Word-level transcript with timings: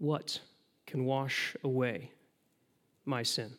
What 0.00 0.40
can 0.86 1.04
wash 1.04 1.54
away 1.62 2.10
my 3.04 3.22
sin? 3.22 3.52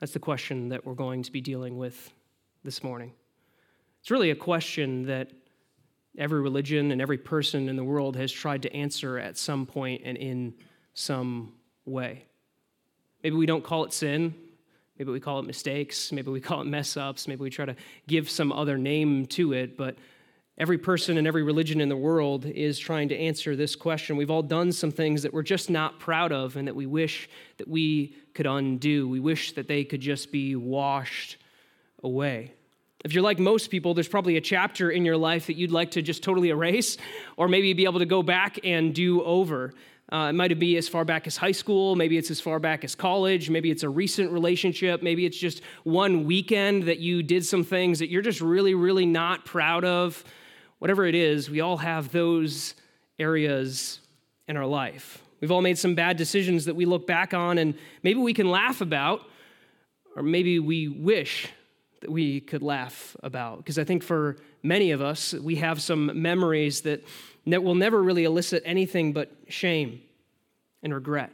That's 0.00 0.12
the 0.12 0.18
question 0.18 0.68
that 0.68 0.84
we're 0.84 0.92
going 0.92 1.22
to 1.22 1.32
be 1.32 1.40
dealing 1.40 1.78
with 1.78 2.12
this 2.62 2.84
morning. 2.84 3.12
It's 4.02 4.10
really 4.10 4.30
a 4.30 4.36
question 4.36 5.06
that 5.06 5.30
every 6.18 6.42
religion 6.42 6.90
and 6.90 7.00
every 7.00 7.16
person 7.16 7.70
in 7.70 7.76
the 7.76 7.84
world 7.84 8.16
has 8.16 8.30
tried 8.30 8.60
to 8.62 8.76
answer 8.76 9.18
at 9.18 9.38
some 9.38 9.64
point 9.64 10.02
and 10.04 10.18
in 10.18 10.52
some 10.92 11.54
way. 11.86 12.26
Maybe 13.22 13.36
we 13.36 13.46
don't 13.46 13.64
call 13.64 13.84
it 13.84 13.94
sin. 13.94 14.34
Maybe 14.98 15.10
we 15.10 15.20
call 15.20 15.38
it 15.38 15.46
mistakes. 15.46 16.12
Maybe 16.12 16.30
we 16.30 16.42
call 16.42 16.60
it 16.60 16.66
mess 16.66 16.98
ups. 16.98 17.26
Maybe 17.26 17.40
we 17.40 17.48
try 17.48 17.64
to 17.64 17.76
give 18.06 18.28
some 18.28 18.52
other 18.52 18.76
name 18.76 19.24
to 19.28 19.54
it. 19.54 19.78
But 19.78 19.96
every 20.56 20.78
person 20.78 21.18
and 21.18 21.26
every 21.26 21.42
religion 21.42 21.80
in 21.80 21.88
the 21.88 21.96
world 21.96 22.46
is 22.46 22.78
trying 22.78 23.08
to 23.08 23.16
answer 23.16 23.56
this 23.56 23.74
question. 23.74 24.16
We've 24.16 24.30
all 24.30 24.42
done 24.42 24.70
some 24.70 24.90
things 24.90 25.22
that 25.22 25.32
we're 25.32 25.42
just 25.42 25.68
not 25.68 25.98
proud 25.98 26.32
of 26.32 26.56
and 26.56 26.68
that 26.68 26.76
we 26.76 26.86
wish 26.86 27.28
that 27.56 27.66
we 27.66 28.14
could 28.34 28.46
undo. 28.46 29.08
We 29.08 29.20
wish 29.20 29.52
that 29.52 29.66
they 29.66 29.84
could 29.84 30.00
just 30.00 30.30
be 30.30 30.54
washed 30.54 31.38
away. 32.02 32.52
If 33.04 33.12
you're 33.12 33.22
like 33.22 33.38
most 33.38 33.70
people, 33.70 33.92
there's 33.92 34.08
probably 34.08 34.36
a 34.36 34.40
chapter 34.40 34.90
in 34.90 35.04
your 35.04 35.16
life 35.16 35.48
that 35.48 35.56
you'd 35.56 35.72
like 35.72 35.90
to 35.92 36.02
just 36.02 36.22
totally 36.22 36.48
erase 36.50 36.96
or 37.36 37.48
maybe 37.48 37.72
be 37.72 37.84
able 37.84 37.98
to 37.98 38.06
go 38.06 38.22
back 38.22 38.58
and 38.64 38.94
do 38.94 39.22
over. 39.24 39.74
Uh, 40.10 40.28
it 40.28 40.34
might 40.34 40.56
be 40.58 40.76
as 40.76 40.88
far 40.88 41.04
back 41.04 41.26
as 41.26 41.36
high 41.36 41.52
school, 41.52 41.96
maybe 41.96 42.16
it's 42.16 42.30
as 42.30 42.40
far 42.40 42.58
back 42.58 42.84
as 42.84 42.94
college, 42.94 43.50
maybe 43.50 43.70
it's 43.70 43.82
a 43.82 43.88
recent 43.88 44.30
relationship, 44.30 45.02
maybe 45.02 45.26
it's 45.26 45.36
just 45.36 45.62
one 45.82 46.24
weekend 46.24 46.84
that 46.84 46.98
you 46.98 47.22
did 47.22 47.44
some 47.44 47.64
things 47.64 47.98
that 47.98 48.10
you're 48.10 48.22
just 48.22 48.40
really, 48.40 48.74
really 48.74 49.06
not 49.06 49.44
proud 49.44 49.84
of. 49.84 50.22
Whatever 50.84 51.06
it 51.06 51.14
is, 51.14 51.48
we 51.48 51.62
all 51.62 51.78
have 51.78 52.12
those 52.12 52.74
areas 53.18 54.00
in 54.46 54.58
our 54.58 54.66
life. 54.66 55.22
We've 55.40 55.50
all 55.50 55.62
made 55.62 55.78
some 55.78 55.94
bad 55.94 56.18
decisions 56.18 56.66
that 56.66 56.76
we 56.76 56.84
look 56.84 57.06
back 57.06 57.32
on 57.32 57.56
and 57.56 57.72
maybe 58.02 58.20
we 58.20 58.34
can 58.34 58.50
laugh 58.50 58.82
about, 58.82 59.22
or 60.14 60.22
maybe 60.22 60.58
we 60.58 60.88
wish 60.88 61.48
that 62.02 62.10
we 62.10 62.38
could 62.38 62.62
laugh 62.62 63.16
about. 63.22 63.56
Because 63.56 63.78
I 63.78 63.84
think 63.84 64.02
for 64.02 64.36
many 64.62 64.90
of 64.90 65.00
us, 65.00 65.32
we 65.32 65.56
have 65.56 65.80
some 65.80 66.20
memories 66.20 66.82
that, 66.82 67.02
that 67.46 67.64
will 67.64 67.74
never 67.74 68.02
really 68.02 68.24
elicit 68.24 68.62
anything 68.66 69.14
but 69.14 69.32
shame 69.48 70.02
and 70.82 70.92
regret. 70.92 71.32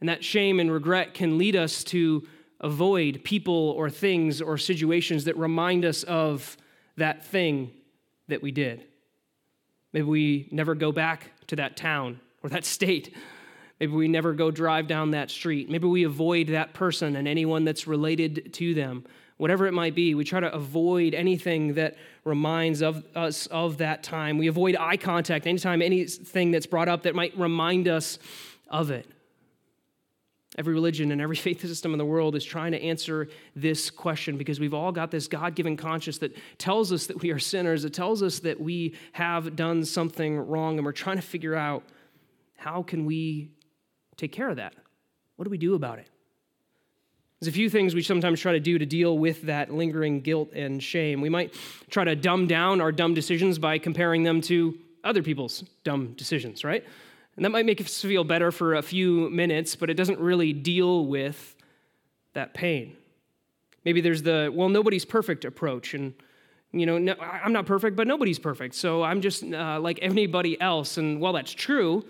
And 0.00 0.08
that 0.08 0.24
shame 0.24 0.58
and 0.58 0.72
regret 0.72 1.14
can 1.14 1.38
lead 1.38 1.54
us 1.54 1.84
to 1.84 2.26
avoid 2.60 3.22
people 3.22 3.70
or 3.76 3.88
things 3.88 4.42
or 4.42 4.58
situations 4.58 5.26
that 5.26 5.36
remind 5.36 5.84
us 5.84 6.02
of 6.02 6.56
that 6.96 7.24
thing 7.24 7.70
that 8.32 8.42
we 8.42 8.50
did. 8.50 8.84
Maybe 9.92 10.06
we 10.06 10.48
never 10.50 10.74
go 10.74 10.92
back 10.92 11.30
to 11.46 11.56
that 11.56 11.76
town 11.76 12.20
or 12.42 12.50
that 12.50 12.64
state. 12.76 13.14
Maybe 13.80 13.92
we 13.92 14.08
never 14.08 14.32
go 14.32 14.50
drive 14.50 14.86
down 14.86 15.12
that 15.12 15.30
street. 15.30 15.70
Maybe 15.70 15.86
we 15.86 16.04
avoid 16.04 16.48
that 16.48 16.74
person 16.74 17.16
and 17.16 17.26
anyone 17.26 17.64
that's 17.64 17.86
related 17.86 18.52
to 18.54 18.74
them 18.74 19.04
whatever 19.42 19.66
it 19.66 19.72
might 19.72 19.96
be. 19.96 20.14
We 20.14 20.22
try 20.22 20.38
to 20.38 20.54
avoid 20.54 21.14
anything 21.14 21.74
that 21.74 21.96
reminds 22.24 22.80
of 22.80 23.04
us 23.16 23.46
of 23.46 23.78
that 23.78 24.04
time. 24.04 24.38
We 24.38 24.46
avoid 24.46 24.76
eye 24.78 24.96
contact 24.96 25.48
anytime 25.48 25.82
anything 25.82 26.52
that's 26.52 26.66
brought 26.66 26.88
up 26.88 27.02
that 27.02 27.16
might 27.16 27.36
remind 27.36 27.88
us 27.88 28.20
of 28.68 28.92
it. 28.92 29.04
Every 30.58 30.74
religion 30.74 31.12
and 31.12 31.20
every 31.20 31.36
faith 31.46 31.62
system 31.62 31.92
in 31.92 31.98
the 31.98 32.04
world 32.04 32.36
is 32.36 32.44
trying 32.44 32.72
to 32.72 32.82
answer 32.82 33.28
this 33.56 33.90
question 33.90 34.36
because 34.36 34.60
we've 34.60 34.74
all 34.74 34.92
got 34.92 35.10
this 35.10 35.28
God 35.28 35.54
given 35.54 35.76
conscience 35.76 36.18
that 36.18 36.36
tells 36.58 36.92
us 36.92 37.06
that 37.06 37.22
we 37.22 37.30
are 37.30 37.38
sinners. 37.38 37.84
It 37.84 37.94
tells 37.94 38.22
us 38.22 38.40
that 38.40 38.60
we 38.60 38.94
have 39.12 39.56
done 39.56 39.84
something 39.84 40.38
wrong, 40.38 40.78
and 40.78 40.84
we're 40.84 40.92
trying 40.92 41.16
to 41.16 41.22
figure 41.22 41.54
out 41.54 41.84
how 42.56 42.82
can 42.82 43.06
we 43.06 43.50
take 44.16 44.32
care 44.32 44.48
of 44.48 44.56
that? 44.56 44.74
What 45.36 45.44
do 45.44 45.50
we 45.50 45.58
do 45.58 45.74
about 45.74 45.98
it? 45.98 46.08
There's 47.40 47.48
a 47.48 47.52
few 47.52 47.68
things 47.68 47.92
we 47.92 48.02
sometimes 48.02 48.38
try 48.40 48.52
to 48.52 48.60
do 48.60 48.78
to 48.78 48.86
deal 48.86 49.18
with 49.18 49.42
that 49.42 49.74
lingering 49.74 50.20
guilt 50.20 50.52
and 50.52 50.80
shame. 50.80 51.20
We 51.20 51.28
might 51.28 51.52
try 51.90 52.04
to 52.04 52.14
dumb 52.14 52.46
down 52.46 52.80
our 52.80 52.92
dumb 52.92 53.14
decisions 53.14 53.58
by 53.58 53.78
comparing 53.78 54.22
them 54.22 54.40
to 54.42 54.78
other 55.02 55.24
people's 55.24 55.64
dumb 55.82 56.12
decisions, 56.12 56.62
right? 56.62 56.84
And 57.36 57.44
that 57.44 57.50
might 57.50 57.64
make 57.64 57.80
us 57.80 58.02
feel 58.02 58.24
better 58.24 58.52
for 58.52 58.74
a 58.74 58.82
few 58.82 59.30
minutes, 59.30 59.74
but 59.74 59.88
it 59.88 59.94
doesn't 59.94 60.18
really 60.18 60.52
deal 60.52 61.06
with 61.06 61.54
that 62.34 62.54
pain. 62.54 62.96
Maybe 63.84 64.00
there's 64.00 64.22
the, 64.22 64.52
well, 64.54 64.68
nobody's 64.68 65.04
perfect 65.04 65.44
approach. 65.44 65.94
And, 65.94 66.14
you 66.72 66.86
know, 66.86 66.98
no, 66.98 67.14
I'm 67.18 67.52
not 67.52 67.66
perfect, 67.66 67.96
but 67.96 68.06
nobody's 68.06 68.38
perfect. 68.38 68.74
So 68.74 69.02
I'm 69.02 69.20
just 69.20 69.44
uh, 69.44 69.80
like 69.80 69.98
anybody 70.02 70.60
else. 70.60 70.98
And 70.98 71.20
while 71.20 71.32
that's 71.32 71.52
true, 71.52 72.04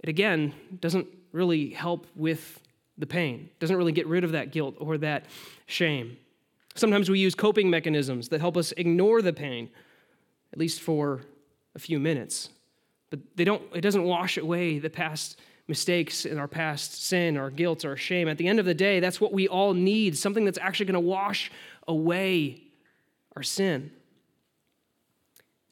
it 0.00 0.08
again 0.08 0.52
doesn't 0.80 1.06
really 1.32 1.70
help 1.70 2.06
with 2.16 2.60
the 2.98 3.06
pain, 3.06 3.50
doesn't 3.60 3.76
really 3.76 3.92
get 3.92 4.06
rid 4.06 4.24
of 4.24 4.32
that 4.32 4.52
guilt 4.52 4.74
or 4.78 4.98
that 4.98 5.26
shame. 5.66 6.16
Sometimes 6.74 7.08
we 7.08 7.18
use 7.18 7.34
coping 7.34 7.70
mechanisms 7.70 8.28
that 8.28 8.40
help 8.40 8.56
us 8.56 8.72
ignore 8.72 9.22
the 9.22 9.32
pain, 9.32 9.70
at 10.52 10.58
least 10.58 10.80
for 10.80 11.22
a 11.74 11.78
few 11.78 11.98
minutes. 11.98 12.50
But 13.10 13.20
they 13.36 13.44
don't, 13.44 13.62
it 13.74 13.80
doesn't 13.80 14.04
wash 14.04 14.36
away 14.36 14.78
the 14.78 14.90
past 14.90 15.38
mistakes 15.68 16.24
and 16.24 16.38
our 16.38 16.48
past 16.48 17.04
sin, 17.04 17.36
our 17.36 17.50
guilt, 17.50 17.84
our 17.84 17.96
shame. 17.96 18.28
At 18.28 18.38
the 18.38 18.48
end 18.48 18.58
of 18.58 18.66
the 18.66 18.74
day, 18.74 19.00
that's 19.00 19.20
what 19.20 19.32
we 19.32 19.48
all 19.48 19.74
need 19.74 20.16
something 20.16 20.44
that's 20.44 20.58
actually 20.58 20.86
going 20.86 20.94
to 20.94 21.00
wash 21.00 21.50
away 21.88 22.62
our 23.34 23.42
sin. 23.42 23.90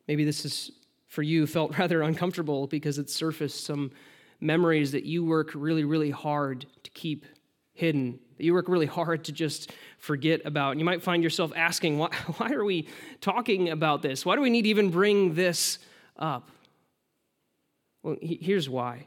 Maybe 0.09 0.25
this 0.25 0.45
is 0.45 0.71
for 1.07 1.23
you 1.23 1.47
felt 1.47 1.79
rather 1.79 2.03
uncomfortable 2.03 2.67
because 2.67 2.99
it 2.99 3.09
surfaced 3.09 3.65
some 3.65 3.93
memories 4.41 4.93
that 4.93 5.05
you 5.05 5.25
work 5.25 5.53
really, 5.55 5.85
really 5.85 6.11
hard 6.11 6.67
to 6.83 6.91
keep 6.91 7.25
hidden, 7.73 8.19
that 8.37 8.45
you 8.45 8.53
work 8.53 8.69
really 8.69 8.87
hard 8.87 9.25
to 9.25 9.33
just 9.33 9.73
forget 9.99 10.43
about. 10.45 10.73
And 10.73 10.81
you 10.81 10.85
might 10.85 11.03
find 11.03 11.23
yourself 11.23 11.53
asking, 11.57 11.99
why, 11.99 12.09
why 12.37 12.51
are 12.53 12.65
we 12.65 12.89
talking 13.21 13.71
about 13.71 14.03
this? 14.03 14.27
Why 14.27 14.37
do 14.37 14.43
we 14.43 14.51
need 14.51 14.63
to 14.63 14.69
even 14.69 14.91
bring 14.91 15.35
this 15.35 15.79
up? 16.17 16.51
Well, 18.05 18.17
here's 18.21 18.69
why. 18.69 19.07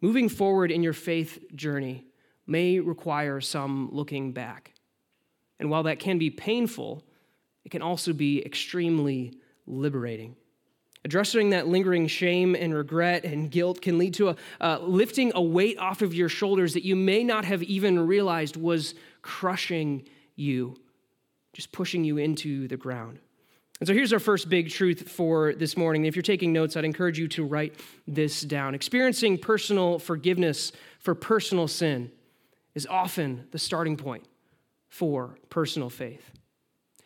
Moving 0.00 0.28
forward 0.28 0.70
in 0.70 0.82
your 0.82 0.92
faith 0.92 1.44
journey 1.56 2.06
may 2.46 2.78
require 2.78 3.40
some 3.40 3.90
looking 3.92 4.32
back. 4.32 4.72
And 5.58 5.68
while 5.68 5.82
that 5.82 5.98
can 5.98 6.18
be 6.18 6.30
painful, 6.30 7.02
it 7.64 7.70
can 7.70 7.82
also 7.82 8.12
be 8.12 8.44
extremely 8.44 9.34
liberating. 9.66 10.36
Addressing 11.04 11.50
that 11.50 11.66
lingering 11.66 12.06
shame 12.06 12.54
and 12.54 12.72
regret 12.72 13.24
and 13.24 13.50
guilt 13.50 13.82
can 13.82 13.98
lead 13.98 14.14
to 14.14 14.28
a, 14.28 14.36
uh, 14.60 14.78
lifting 14.82 15.32
a 15.34 15.42
weight 15.42 15.78
off 15.78 16.00
of 16.00 16.14
your 16.14 16.28
shoulders 16.28 16.74
that 16.74 16.84
you 16.84 16.94
may 16.94 17.24
not 17.24 17.44
have 17.44 17.64
even 17.64 18.06
realized 18.06 18.56
was 18.56 18.94
crushing 19.20 20.06
you, 20.36 20.76
just 21.52 21.72
pushing 21.72 22.04
you 22.04 22.18
into 22.18 22.68
the 22.68 22.76
ground. 22.76 23.18
And 23.82 23.88
so 23.88 23.94
here's 23.94 24.12
our 24.12 24.20
first 24.20 24.48
big 24.48 24.70
truth 24.70 25.10
for 25.10 25.54
this 25.54 25.76
morning. 25.76 26.04
If 26.04 26.14
you're 26.14 26.22
taking 26.22 26.52
notes, 26.52 26.76
I'd 26.76 26.84
encourage 26.84 27.18
you 27.18 27.26
to 27.26 27.44
write 27.44 27.74
this 28.06 28.42
down. 28.42 28.76
Experiencing 28.76 29.38
personal 29.38 29.98
forgiveness 29.98 30.70
for 31.00 31.16
personal 31.16 31.66
sin 31.66 32.12
is 32.76 32.86
often 32.86 33.48
the 33.50 33.58
starting 33.58 33.96
point 33.96 34.24
for 34.88 35.36
personal 35.50 35.90
faith. 35.90 36.22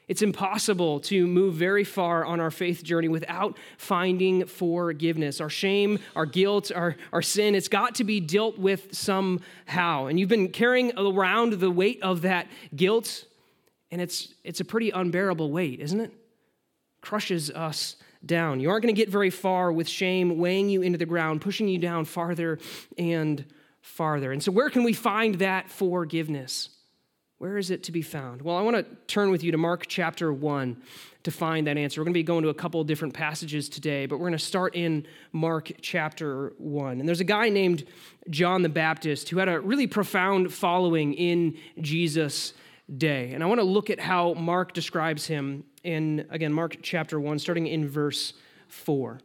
It's 0.07 0.21
impossible 0.21 1.01
to 1.01 1.27
move 1.27 1.55
very 1.55 1.83
far 1.83 2.27
on 2.27 2.41
our 2.41 2.51
faith 2.51 2.85
journey 2.85 3.09
without 3.09 3.57
finding 3.79 4.45
forgiveness. 4.45 5.41
Our 5.41 5.49
shame, 5.49 5.99
our 6.15 6.27
guilt, 6.27 6.71
our, 6.77 6.97
our 7.11 7.23
sin, 7.23 7.55
it's 7.55 7.69
got 7.69 7.95
to 7.95 8.05
be 8.05 8.21
dealt 8.21 8.59
with 8.59 8.95
somehow. 8.95 10.09
And 10.09 10.21
you've 10.21 10.29
been 10.29 10.51
carrying 10.51 10.93
around 10.99 11.55
the 11.55 11.71
weight 11.71 12.03
of 12.03 12.21
that 12.21 12.49
guilt, 12.75 13.25
and 13.91 14.03
it's, 14.03 14.35
it's 14.45 14.61
a 14.61 14.65
pretty 14.67 14.91
unbearable 14.91 15.51
weight, 15.51 15.81
isn't 15.81 16.01
it? 16.01 16.13
Crushes 17.07 17.53
us 17.53 17.95
down. 18.25 18.59
You 18.59 18.69
aren't 18.69 18.83
going 18.83 18.93
to 18.93 19.01
get 19.01 19.09
very 19.09 19.31
far 19.31 19.71
with 19.71 19.89
shame 19.89 20.39
weighing 20.39 20.69
you 20.69 20.83
into 20.83 20.99
the 20.99 21.07
ground, 21.07 21.41
pushing 21.41 21.69
you 21.69 21.79
down 21.79 22.05
farther 22.05 22.59
and 22.99 23.45
farther. 23.81 24.33
And 24.33 24.43
so, 24.43 24.51
where 24.51 24.71
can 24.71 24.83
we 24.83 24.93
find 24.93 25.37
that 25.37 25.71
forgiveness? 25.71 26.71
Where 27.39 27.59
is 27.59 27.71
it 27.71 27.85
to 27.85 27.93
be 27.93 28.03
found? 28.03 28.43
Well, 28.43 28.57
I 28.57 28.63
want 28.63 28.77
to 28.77 28.85
turn 29.07 29.31
with 29.31 29.45
you 29.45 29.53
to 29.53 29.57
Mark 29.57 29.87
chapter 29.87 30.33
1 30.33 30.83
to 31.23 31.31
find 31.31 31.69
that 31.69 31.79
answer. 31.79 32.01
We're 32.01 32.07
going 32.07 32.15
to 32.15 32.19
be 32.19 32.25
going 32.25 32.43
to 32.43 32.49
a 32.49 32.55
couple 32.55 32.81
of 32.81 32.89
different 32.89 33.15
passages 33.15 33.69
today, 33.69 34.07
but 34.07 34.17
we're 34.17 34.27
going 34.27 34.33
to 34.33 34.45
start 34.45 34.75
in 34.75 35.07
Mark 35.31 35.71
chapter 35.81 36.55
1. 36.59 36.99
And 36.99 37.07
there's 37.07 37.21
a 37.21 37.25
guy 37.25 37.51
named 37.51 37.85
John 38.31 38.63
the 38.63 38.69
Baptist 38.69 39.29
who 39.29 39.39
had 39.39 39.49
a 39.49 39.61
really 39.61 39.87
profound 39.87 40.53
following 40.53 41.15
in 41.15 41.57
Jesus' 41.81 42.53
day. 42.97 43.33
And 43.33 43.43
I 43.43 43.47
want 43.47 43.61
to 43.61 43.65
look 43.65 43.91
at 43.91 44.01
how 44.01 44.35
Mark 44.35 44.73
describes 44.73 45.27
him 45.27 45.65
in, 45.87 46.27
again, 46.31 46.53
Mark 46.53 46.79
chapter 46.83 47.19
1, 47.21 47.39
starting 47.39 47.69
in 47.69 47.89
verse 47.89 48.35
4. 48.69 49.21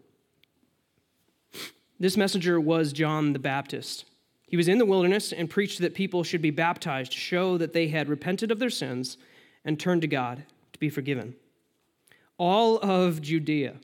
This 2.00 2.16
messenger 2.16 2.62
was 2.62 2.94
John 2.94 3.34
the 3.34 3.40
Baptist. 3.40 4.06
He 4.48 4.58
was 4.58 4.68
in 4.68 4.78
the 4.78 4.86
wilderness 4.86 5.34
and 5.34 5.50
preached 5.50 5.80
that 5.80 5.96
people 5.96 6.24
should 6.24 6.42
be 6.42 6.52
baptized 6.52 7.14
to 7.14 7.18
show 7.18 7.58
that 7.58 7.74
they 7.74 7.88
had 7.88 8.10
repented 8.10 8.52
of 8.52 8.60
their 8.60 8.70
sins 8.70 9.18
and 9.66 9.80
turned 9.80 10.02
to 10.02 10.08
God 10.08 10.44
to 10.74 10.80
be 10.80 10.90
forgiven. 10.90 11.36
All 12.38 12.78
of 12.80 13.22
Judea, 13.22 13.76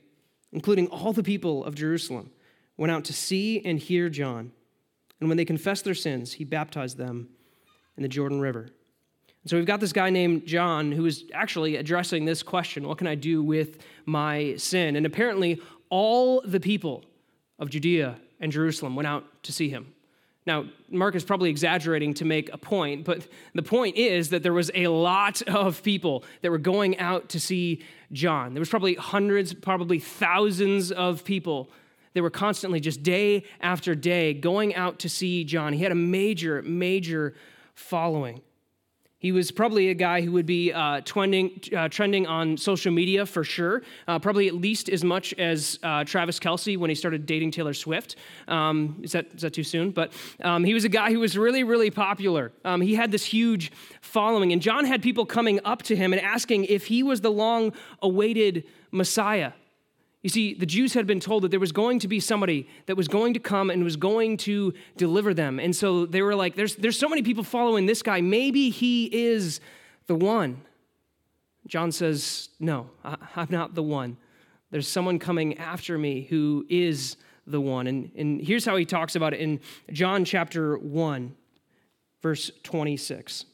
including 0.52 0.86
all 0.88 1.12
the 1.12 1.22
people 1.22 1.64
of 1.64 1.74
Jerusalem, 1.74 2.30
went 2.76 2.92
out 2.92 3.04
to 3.06 3.12
see 3.12 3.60
and 3.64 3.78
hear 3.78 4.08
John. 4.08 4.52
And 5.20 5.28
when 5.28 5.36
they 5.36 5.44
confessed 5.44 5.84
their 5.84 5.94
sins, 5.94 6.34
he 6.34 6.44
baptized 6.44 6.96
them 6.96 7.28
in 7.96 8.02
the 8.02 8.08
Jordan 8.08 8.40
River. 8.40 8.68
And 9.42 9.50
so 9.50 9.56
we've 9.56 9.66
got 9.66 9.80
this 9.80 9.92
guy 9.92 10.10
named 10.10 10.46
John 10.46 10.92
who 10.92 11.06
is 11.06 11.24
actually 11.32 11.76
addressing 11.76 12.24
this 12.24 12.42
question 12.42 12.86
what 12.86 12.98
can 12.98 13.06
I 13.06 13.14
do 13.14 13.42
with 13.42 13.78
my 14.06 14.56
sin? 14.56 14.96
And 14.96 15.06
apparently, 15.06 15.60
all 15.90 16.42
the 16.42 16.60
people 16.60 17.04
of 17.58 17.70
Judea 17.70 18.16
and 18.40 18.52
Jerusalem 18.52 18.94
went 18.94 19.06
out 19.06 19.24
to 19.44 19.52
see 19.52 19.68
him. 19.68 19.94
Now, 20.46 20.64
Mark 20.90 21.14
is 21.14 21.24
probably 21.24 21.50
exaggerating 21.50 22.14
to 22.14 22.24
make 22.24 22.50
a 22.54 22.56
point, 22.56 23.04
but 23.04 23.26
the 23.54 23.62
point 23.62 23.96
is 23.96 24.30
that 24.30 24.42
there 24.42 24.54
was 24.54 24.70
a 24.74 24.86
lot 24.86 25.42
of 25.42 25.82
people 25.82 26.24
that 26.40 26.50
were 26.50 26.56
going 26.56 26.98
out 26.98 27.28
to 27.30 27.40
see 27.40 27.82
John. 28.12 28.54
There 28.54 28.60
was 28.60 28.70
probably 28.70 28.94
hundreds, 28.94 29.52
probably 29.52 29.98
thousands 29.98 30.90
of 30.90 31.22
people 31.22 31.68
that 32.14 32.22
were 32.22 32.30
constantly 32.30 32.80
just 32.80 33.02
day 33.02 33.44
after 33.60 33.94
day 33.94 34.32
going 34.32 34.74
out 34.74 35.00
to 35.00 35.10
see 35.10 35.44
John. 35.44 35.74
He 35.74 35.82
had 35.82 35.92
a 35.92 35.96
major, 35.96 36.62
major 36.62 37.34
following. 37.74 38.40
He 39.20 39.32
was 39.32 39.50
probably 39.50 39.88
a 39.88 39.94
guy 39.94 40.20
who 40.20 40.30
would 40.32 40.46
be 40.46 40.72
uh, 40.72 41.00
trending, 41.04 41.60
uh, 41.76 41.88
trending 41.88 42.28
on 42.28 42.56
social 42.56 42.92
media 42.92 43.26
for 43.26 43.42
sure, 43.42 43.82
uh, 44.06 44.20
probably 44.20 44.46
at 44.46 44.54
least 44.54 44.88
as 44.88 45.02
much 45.02 45.34
as 45.34 45.78
uh, 45.82 46.04
Travis 46.04 46.38
Kelce 46.38 46.78
when 46.78 46.88
he 46.88 46.94
started 46.94 47.26
dating 47.26 47.50
Taylor 47.50 47.74
Swift. 47.74 48.14
Um, 48.46 49.00
is, 49.02 49.12
that, 49.12 49.26
is 49.34 49.42
that 49.42 49.54
too 49.54 49.64
soon? 49.64 49.90
But 49.90 50.12
um, 50.44 50.62
he 50.62 50.72
was 50.72 50.84
a 50.84 50.88
guy 50.88 51.10
who 51.10 51.18
was 51.18 51.36
really, 51.36 51.64
really 51.64 51.90
popular. 51.90 52.52
Um, 52.64 52.80
he 52.80 52.94
had 52.94 53.10
this 53.10 53.24
huge 53.24 53.72
following, 54.02 54.52
and 54.52 54.62
John 54.62 54.84
had 54.84 55.02
people 55.02 55.26
coming 55.26 55.58
up 55.64 55.82
to 55.84 55.96
him 55.96 56.12
and 56.12 56.22
asking 56.22 56.66
if 56.66 56.86
he 56.86 57.02
was 57.02 57.20
the 57.20 57.32
long 57.32 57.72
awaited 58.00 58.64
Messiah. 58.92 59.52
You 60.22 60.30
see, 60.30 60.54
the 60.54 60.66
Jews 60.66 60.94
had 60.94 61.06
been 61.06 61.20
told 61.20 61.44
that 61.44 61.50
there 61.50 61.60
was 61.60 61.70
going 61.70 62.00
to 62.00 62.08
be 62.08 62.18
somebody 62.18 62.68
that 62.86 62.96
was 62.96 63.06
going 63.06 63.34
to 63.34 63.40
come 63.40 63.70
and 63.70 63.84
was 63.84 63.96
going 63.96 64.36
to 64.38 64.74
deliver 64.96 65.32
them. 65.32 65.60
And 65.60 65.74
so 65.74 66.06
they 66.06 66.22
were 66.22 66.34
like, 66.34 66.56
there's, 66.56 66.74
there's 66.74 66.98
so 66.98 67.08
many 67.08 67.22
people 67.22 67.44
following 67.44 67.86
this 67.86 68.02
guy. 68.02 68.20
Maybe 68.20 68.70
he 68.70 69.04
is 69.06 69.60
the 70.06 70.16
one. 70.16 70.62
John 71.68 71.92
says, 71.92 72.48
No, 72.58 72.90
I, 73.04 73.16
I'm 73.36 73.48
not 73.50 73.74
the 73.74 73.82
one. 73.82 74.16
There's 74.70 74.88
someone 74.88 75.18
coming 75.18 75.56
after 75.58 75.96
me 75.96 76.22
who 76.22 76.66
is 76.68 77.16
the 77.46 77.60
one. 77.60 77.86
And, 77.86 78.10
and 78.16 78.40
here's 78.40 78.64
how 78.64 78.76
he 78.76 78.84
talks 78.84 79.14
about 79.14 79.34
it 79.34 79.40
in 79.40 79.60
John 79.92 80.24
chapter 80.24 80.76
1, 80.78 81.34
verse 82.22 82.50
26. 82.64 83.44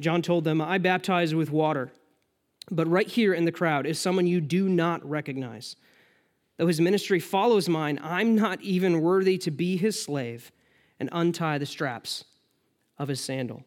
John 0.00 0.22
told 0.22 0.44
them, 0.44 0.60
I 0.60 0.78
baptize 0.78 1.34
with 1.34 1.50
water. 1.50 1.90
But 2.70 2.88
right 2.88 3.08
here 3.08 3.34
in 3.34 3.44
the 3.44 3.52
crowd 3.52 3.86
is 3.86 3.98
someone 3.98 4.26
you 4.26 4.40
do 4.40 4.68
not 4.68 5.08
recognize. 5.08 5.76
Though 6.56 6.66
his 6.66 6.80
ministry 6.80 7.20
follows 7.20 7.68
mine, 7.68 7.98
I'm 8.02 8.34
not 8.34 8.60
even 8.60 9.00
worthy 9.00 9.38
to 9.38 9.50
be 9.50 9.76
his 9.76 10.00
slave 10.00 10.52
and 10.98 11.08
untie 11.12 11.58
the 11.58 11.66
straps 11.66 12.24
of 12.98 13.08
his 13.08 13.20
sandal. 13.20 13.64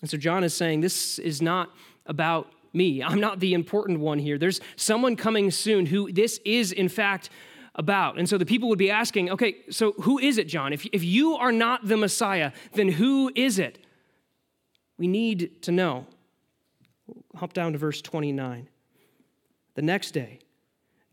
And 0.00 0.10
so 0.10 0.16
John 0.16 0.42
is 0.44 0.54
saying, 0.54 0.80
This 0.80 1.18
is 1.18 1.40
not 1.40 1.70
about 2.06 2.52
me. 2.72 3.02
I'm 3.02 3.20
not 3.20 3.40
the 3.40 3.54
important 3.54 4.00
one 4.00 4.18
here. 4.18 4.38
There's 4.38 4.60
someone 4.76 5.16
coming 5.16 5.50
soon 5.50 5.86
who 5.86 6.10
this 6.12 6.40
is, 6.44 6.72
in 6.72 6.88
fact, 6.88 7.30
about. 7.74 8.18
And 8.18 8.28
so 8.28 8.38
the 8.38 8.46
people 8.46 8.68
would 8.68 8.78
be 8.78 8.90
asking, 8.90 9.30
okay, 9.30 9.56
so 9.70 9.92
who 9.92 10.18
is 10.18 10.38
it, 10.38 10.48
John? 10.48 10.72
If, 10.72 10.86
if 10.92 11.04
you 11.04 11.36
are 11.36 11.52
not 11.52 11.86
the 11.86 11.96
Messiah, 11.96 12.52
then 12.72 12.88
who 12.88 13.30
is 13.34 13.58
it? 13.58 13.78
We 14.98 15.06
need 15.06 15.62
to 15.62 15.72
know. 15.72 16.06
Hop 17.36 17.52
down 17.52 17.72
to 17.72 17.78
verse 17.78 18.02
29. 18.02 18.68
The 19.74 19.82
next 19.82 20.10
day, 20.12 20.40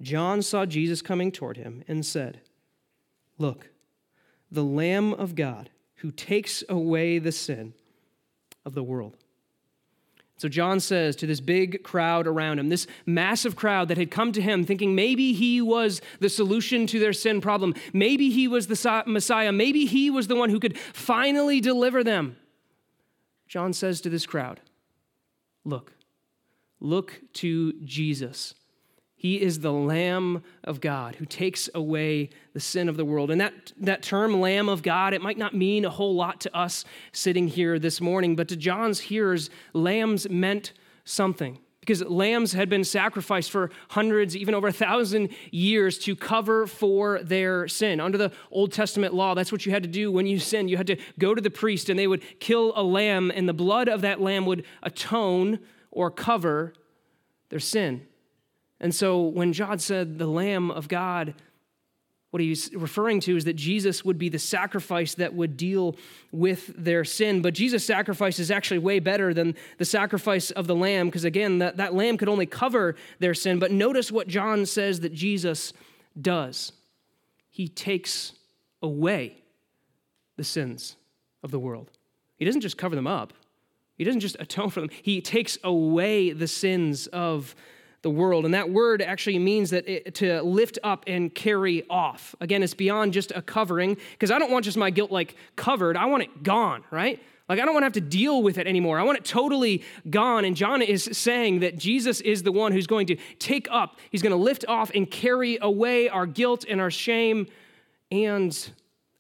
John 0.02 0.42
saw 0.42 0.66
Jesus 0.66 1.02
coming 1.02 1.32
toward 1.32 1.58
him 1.58 1.84
and 1.88 2.06
said, 2.06 2.42
Look, 3.38 3.70
the 4.52 4.64
Lamb 4.64 5.14
of 5.14 5.36
God 5.36 5.70
who 5.98 6.12
takes 6.12 6.64
away 6.70 7.20
the 7.20 7.32
sin 7.32 7.74
of 8.66 8.74
the 8.74 8.84
world. 8.84 9.18
So 10.38 10.48
John 10.48 10.80
says 10.80 11.16
to 11.16 11.26
this 11.26 11.40
big 11.40 11.84
crowd 11.84 12.28
around 12.28 12.60
him, 12.60 12.70
this 12.70 12.86
massive 13.08 13.56
crowd 13.56 13.88
that 13.88 13.98
had 13.98 14.12
come 14.12 14.32
to 14.34 14.42
him 14.42 14.64
thinking 14.64 14.94
maybe 14.94 15.34
he 15.34 15.62
was 15.62 16.00
the 16.20 16.30
solution 16.30 16.86
to 16.88 17.00
their 17.00 17.14
sin 17.14 17.42
problem, 17.42 17.74
maybe 17.92 18.30
he 18.30 18.48
was 18.48 18.68
the 18.68 19.04
Messiah, 19.08 19.52
maybe 19.52 19.86
he 19.88 20.12
was 20.12 20.28
the 20.28 20.36
one 20.36 20.52
who 20.52 20.60
could 20.60 20.78
finally 20.78 21.60
deliver 21.60 22.04
them. 22.04 22.38
John 23.48 23.74
says 23.74 24.00
to 24.02 24.10
this 24.10 24.28
crowd, 24.28 24.60
Look, 25.66 25.94
look 26.80 27.22
to 27.34 27.74
Jesus. 27.84 28.54
He 29.16 29.42
is 29.42 29.62
the 29.62 29.74
Lamb 29.74 30.44
of 30.64 30.80
God 30.80 31.16
who 31.16 31.26
takes 31.26 31.70
away 31.74 32.30
the 32.54 32.60
sin 32.60 32.88
of 32.88 32.98
the 32.98 33.06
world. 33.06 33.32
And 33.32 33.42
that, 33.42 33.74
that 33.78 34.04
term, 34.04 34.40
Lamb 34.40 34.70
of 34.70 34.84
God, 34.84 35.14
it 35.16 35.24
might 35.24 35.40
not 35.40 35.56
mean 35.56 35.86
a 35.86 35.90
whole 35.90 36.14
lot 36.14 36.40
to 36.42 36.56
us 36.56 36.86
sitting 37.12 37.48
here 37.48 37.80
this 37.80 38.00
morning, 38.00 38.36
but 38.36 38.48
to 38.50 38.56
John's 38.56 39.00
hearers, 39.00 39.50
lambs 39.74 40.30
meant 40.30 40.72
something 41.04 41.58
because 41.80 42.04
lambs 42.04 42.52
had 42.52 42.70
been 42.70 42.84
sacrificed 42.84 43.50
for 43.50 43.72
hundreds, 43.90 44.36
even 44.36 44.54
over 44.54 44.68
a 44.68 44.74
thousand 44.74 45.30
years 45.52 45.98
to 46.00 46.18
cover 46.18 46.68
for 46.68 47.24
their 47.24 47.66
sin. 47.70 48.02
Under 48.02 48.18
the 48.18 48.32
Old 48.52 48.74
Testament 48.74 49.14
law, 49.14 49.34
that's 49.34 49.54
what 49.54 49.66
you 49.66 49.72
had 49.72 49.84
to 49.84 49.90
do 49.90 50.12
when 50.12 50.28
you 50.28 50.38
sinned. 50.38 50.70
You 50.70 50.76
had 50.76 50.88
to 50.88 50.98
go 51.18 51.34
to 51.34 51.42
the 51.42 51.50
priest 51.50 51.90
and 51.90 51.98
they 51.98 52.06
would 52.06 52.22
kill 52.42 52.74
a 52.76 52.84
lamb, 52.84 53.32
and 53.34 53.48
the 53.48 53.54
blood 53.54 53.88
of 53.88 54.02
that 54.02 54.20
lamb 54.20 54.46
would 54.46 54.66
atone 54.84 55.60
or 55.92 56.12
cover 56.12 56.74
their 57.50 57.60
sin. 57.60 58.06
And 58.80 58.94
so 58.94 59.22
when 59.22 59.54
John 59.54 59.80
said 59.80 60.20
the 60.20 60.28
Lamb 60.28 60.70
of 60.70 60.88
God, 60.88 61.34
what 62.30 62.42
he's 62.42 62.70
referring 62.76 63.22
to 63.22 63.38
is 63.38 63.46
that 63.46 63.56
Jesus 63.56 64.04
would 64.04 64.18
be 64.18 64.30
the 64.30 64.38
sacrifice 64.38 65.16
that 65.16 65.34
would 65.34 65.58
deal 65.58 65.96
with 66.32 66.72
their 66.78 67.04
sin. 67.04 67.42
But 67.42 67.54
Jesus' 67.54 67.86
sacrifice 67.86 68.38
is 68.38 68.52
actually 68.52 68.80
way 68.80 69.00
better 69.00 69.34
than 69.34 69.56
the 69.78 69.86
sacrifice 69.86 70.52
of 70.52 70.68
the 70.68 70.76
lamb, 70.76 71.08
because 71.08 71.24
again, 71.24 71.60
that, 71.60 71.78
that 71.78 71.96
lamb 71.96 72.18
could 72.18 72.30
only 72.30 72.46
cover 72.46 72.96
their 73.20 73.34
sin. 73.34 73.60
But 73.60 73.72
notice 73.72 74.12
what 74.12 74.28
John 74.28 74.66
says 74.66 75.00
that 75.00 75.14
Jesus 75.14 75.74
does 76.20 76.74
he 77.58 77.68
takes 77.68 78.34
away 78.84 79.36
the 80.36 80.44
sins 80.44 80.96
of 81.42 81.50
the 81.50 81.58
world. 81.58 81.90
He 82.38 82.46
doesn't 82.46 82.62
just 82.62 82.78
cover 82.78 82.96
them 82.96 83.08
up, 83.08 83.34
he 83.98 84.04
doesn't 84.04 84.22
just 84.22 84.38
atone 84.40 84.70
for 84.70 84.82
them, 84.82 84.90
he 85.02 85.22
takes 85.22 85.58
away 85.64 86.32
the 86.32 86.48
sins 86.48 87.08
of 87.08 87.56
the 88.04 88.10
world. 88.10 88.46
And 88.46 88.54
that 88.54 88.70
word 88.70 89.02
actually 89.02 89.40
means 89.40 89.72
that 89.72 89.88
it, 89.88 90.16
to 90.16 90.42
lift 90.44 90.78
up 90.84 91.04
and 91.08 91.34
carry 91.34 91.84
off. 91.90 92.36
Again, 92.40 92.62
it's 92.64 92.74
beyond 92.74 93.14
just 93.14 93.32
a 93.36 93.42
covering, 93.42 93.98
because 94.12 94.32
I 94.32 94.40
don't 94.40 94.52
want 94.52 94.66
just 94.66 94.78
my 94.78 94.92
guilt 94.92 95.12
like 95.12 95.36
covered, 95.56 95.98
I 95.98 96.06
want 96.06 96.24
it 96.24 96.44
gone, 96.44 96.84
right? 96.92 97.22
Like, 97.50 97.60
I 97.60 97.66
don't 97.66 97.74
want 97.74 97.84
to 97.84 97.86
have 97.86 97.94
to 97.94 98.02
deal 98.02 98.44
with 98.44 98.58
it 98.58 98.68
anymore. 98.68 99.00
I 99.00 99.04
want 99.04 99.18
it 99.18 99.24
totally 99.24 99.84
gone. 100.10 100.44
And 100.44 100.54
John 100.54 100.82
is 100.82 101.08
saying 101.14 101.62
that 101.62 101.78
Jesus 101.78 102.20
is 102.20 102.44
the 102.44 102.52
one 102.52 102.74
who's 102.74 102.88
going 102.88 103.08
to 103.08 103.16
take 103.40 103.70
up, 103.72 103.98
he's 104.12 104.22
going 104.22 104.32
to 104.32 104.38
lift 104.38 104.66
off 104.68 104.92
and 104.94 105.10
carry 105.10 105.58
away 105.62 106.10
our 106.10 106.26
guilt 106.26 106.66
and 106.68 106.82
our 106.82 106.92
shame 106.92 107.48
and 108.12 108.70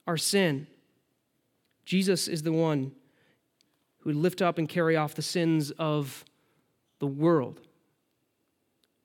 our 0.06 0.18
sin. 0.18 0.68
Jesus 1.86 2.28
is 2.28 2.44
the 2.44 2.52
one 2.52 2.92
who 4.08 4.12
would 4.12 4.24
lift 4.24 4.42
up 4.42 4.58
and 4.58 4.70
carry 4.70 4.96
off 4.96 5.16
the 5.16 5.22
sins 5.22 5.70
of 5.72 6.24
the 7.00 7.08
world. 7.08 7.60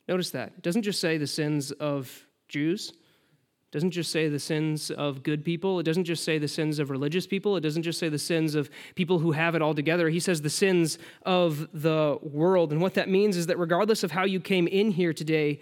Notice 0.06 0.30
that. 0.30 0.52
It 0.56 0.62
doesn't 0.62 0.82
just 0.82 1.00
say 1.00 1.18
the 1.18 1.26
sins 1.26 1.72
of 1.72 2.24
Jews. 2.46 2.90
It 2.90 3.72
doesn't 3.72 3.90
just 3.90 4.12
say 4.12 4.28
the 4.28 4.38
sins 4.38 4.92
of 4.92 5.24
good 5.24 5.44
people. 5.44 5.80
It 5.80 5.82
doesn't 5.82 6.04
just 6.04 6.22
say 6.22 6.38
the 6.38 6.46
sins 6.46 6.78
of 6.78 6.88
religious 6.88 7.26
people. 7.26 7.56
It 7.56 7.62
doesn't 7.62 7.82
just 7.82 7.98
say 7.98 8.10
the 8.10 8.18
sins 8.18 8.54
of 8.54 8.70
people 8.94 9.18
who 9.18 9.32
have 9.32 9.56
it 9.56 9.62
all 9.62 9.74
together. 9.74 10.08
He 10.08 10.20
says 10.20 10.40
the 10.40 10.48
sins 10.48 10.98
of 11.26 11.66
the 11.72 12.18
world. 12.22 12.70
And 12.70 12.80
what 12.80 12.94
that 12.94 13.08
means 13.08 13.36
is 13.36 13.48
that 13.48 13.58
regardless 13.58 14.04
of 14.04 14.12
how 14.12 14.24
you 14.24 14.38
came 14.38 14.68
in 14.68 14.92
here 14.92 15.12
today, 15.12 15.58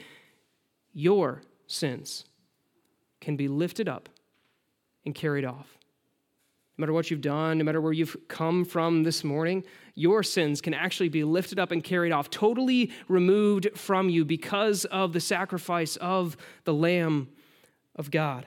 your 0.92 1.40
sins 1.66 2.26
can 3.22 3.36
be 3.36 3.48
lifted 3.48 3.88
up 3.88 4.10
and 5.06 5.14
carried 5.14 5.46
off 5.46 5.78
no 6.80 6.86
matter 6.86 6.94
what 6.94 7.10
you've 7.10 7.20
done, 7.20 7.58
no 7.58 7.64
matter 7.64 7.78
where 7.78 7.92
you've 7.92 8.16
come 8.26 8.64
from 8.64 9.02
this 9.02 9.22
morning, 9.22 9.62
your 9.94 10.22
sins 10.22 10.62
can 10.62 10.72
actually 10.72 11.10
be 11.10 11.24
lifted 11.24 11.58
up 11.58 11.72
and 11.72 11.84
carried 11.84 12.10
off, 12.10 12.30
totally 12.30 12.90
removed 13.06 13.68
from 13.74 14.08
you 14.08 14.24
because 14.24 14.86
of 14.86 15.12
the 15.12 15.20
sacrifice 15.20 15.96
of 15.96 16.38
the 16.64 16.72
Lamb 16.72 17.28
of 17.96 18.10
God. 18.10 18.46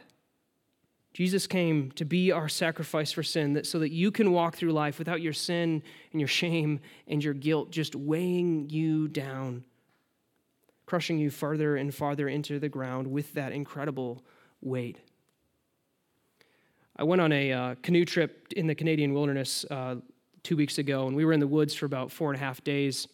Jesus 1.13 1.45
came 1.45 1.91
to 1.91 2.05
be 2.05 2.31
our 2.31 2.49
sacrifice 2.49 3.11
for 3.11 3.21
sin 3.21 3.53
that, 3.53 3.67
so 3.67 3.77
that 3.77 3.91
you 3.91 4.09
can 4.09 4.31
walk 4.31 4.55
through 4.55 4.71
life 4.71 4.97
without 4.97 5.21
your 5.21 5.31
sin 5.31 5.83
and 6.11 6.19
your 6.19 6.27
shame 6.27 6.79
and 7.07 7.23
your 7.23 7.35
guilt 7.35 7.69
just 7.69 7.93
weighing 7.93 8.67
you 8.71 9.07
down, 9.07 9.63
crushing 10.87 11.19
you 11.19 11.29
farther 11.29 11.75
and 11.75 11.93
farther 11.93 12.27
into 12.27 12.57
the 12.57 12.67
ground 12.67 13.05
with 13.05 13.31
that 13.35 13.51
incredible 13.51 14.23
weight. 14.59 14.97
I 16.95 17.03
went 17.03 17.21
on 17.21 17.31
a 17.31 17.51
uh, 17.51 17.75
canoe 17.81 18.05
trip 18.05 18.53
in 18.55 18.67
the 18.67 18.75
Canadian 18.75 19.13
wilderness 19.13 19.65
uh, 19.71 19.95
two 20.43 20.55
weeks 20.55 20.77
ago, 20.77 21.07
and 21.07 21.15
we 21.15 21.25
were 21.25 21.33
in 21.33 21.39
the 21.39 21.47
woods 21.47 21.73
for 21.73 21.85
about 21.85 22.11
four 22.11 22.31
and 22.31 22.39
a 22.39 22.43
half 22.43 22.63
days. 22.63 23.07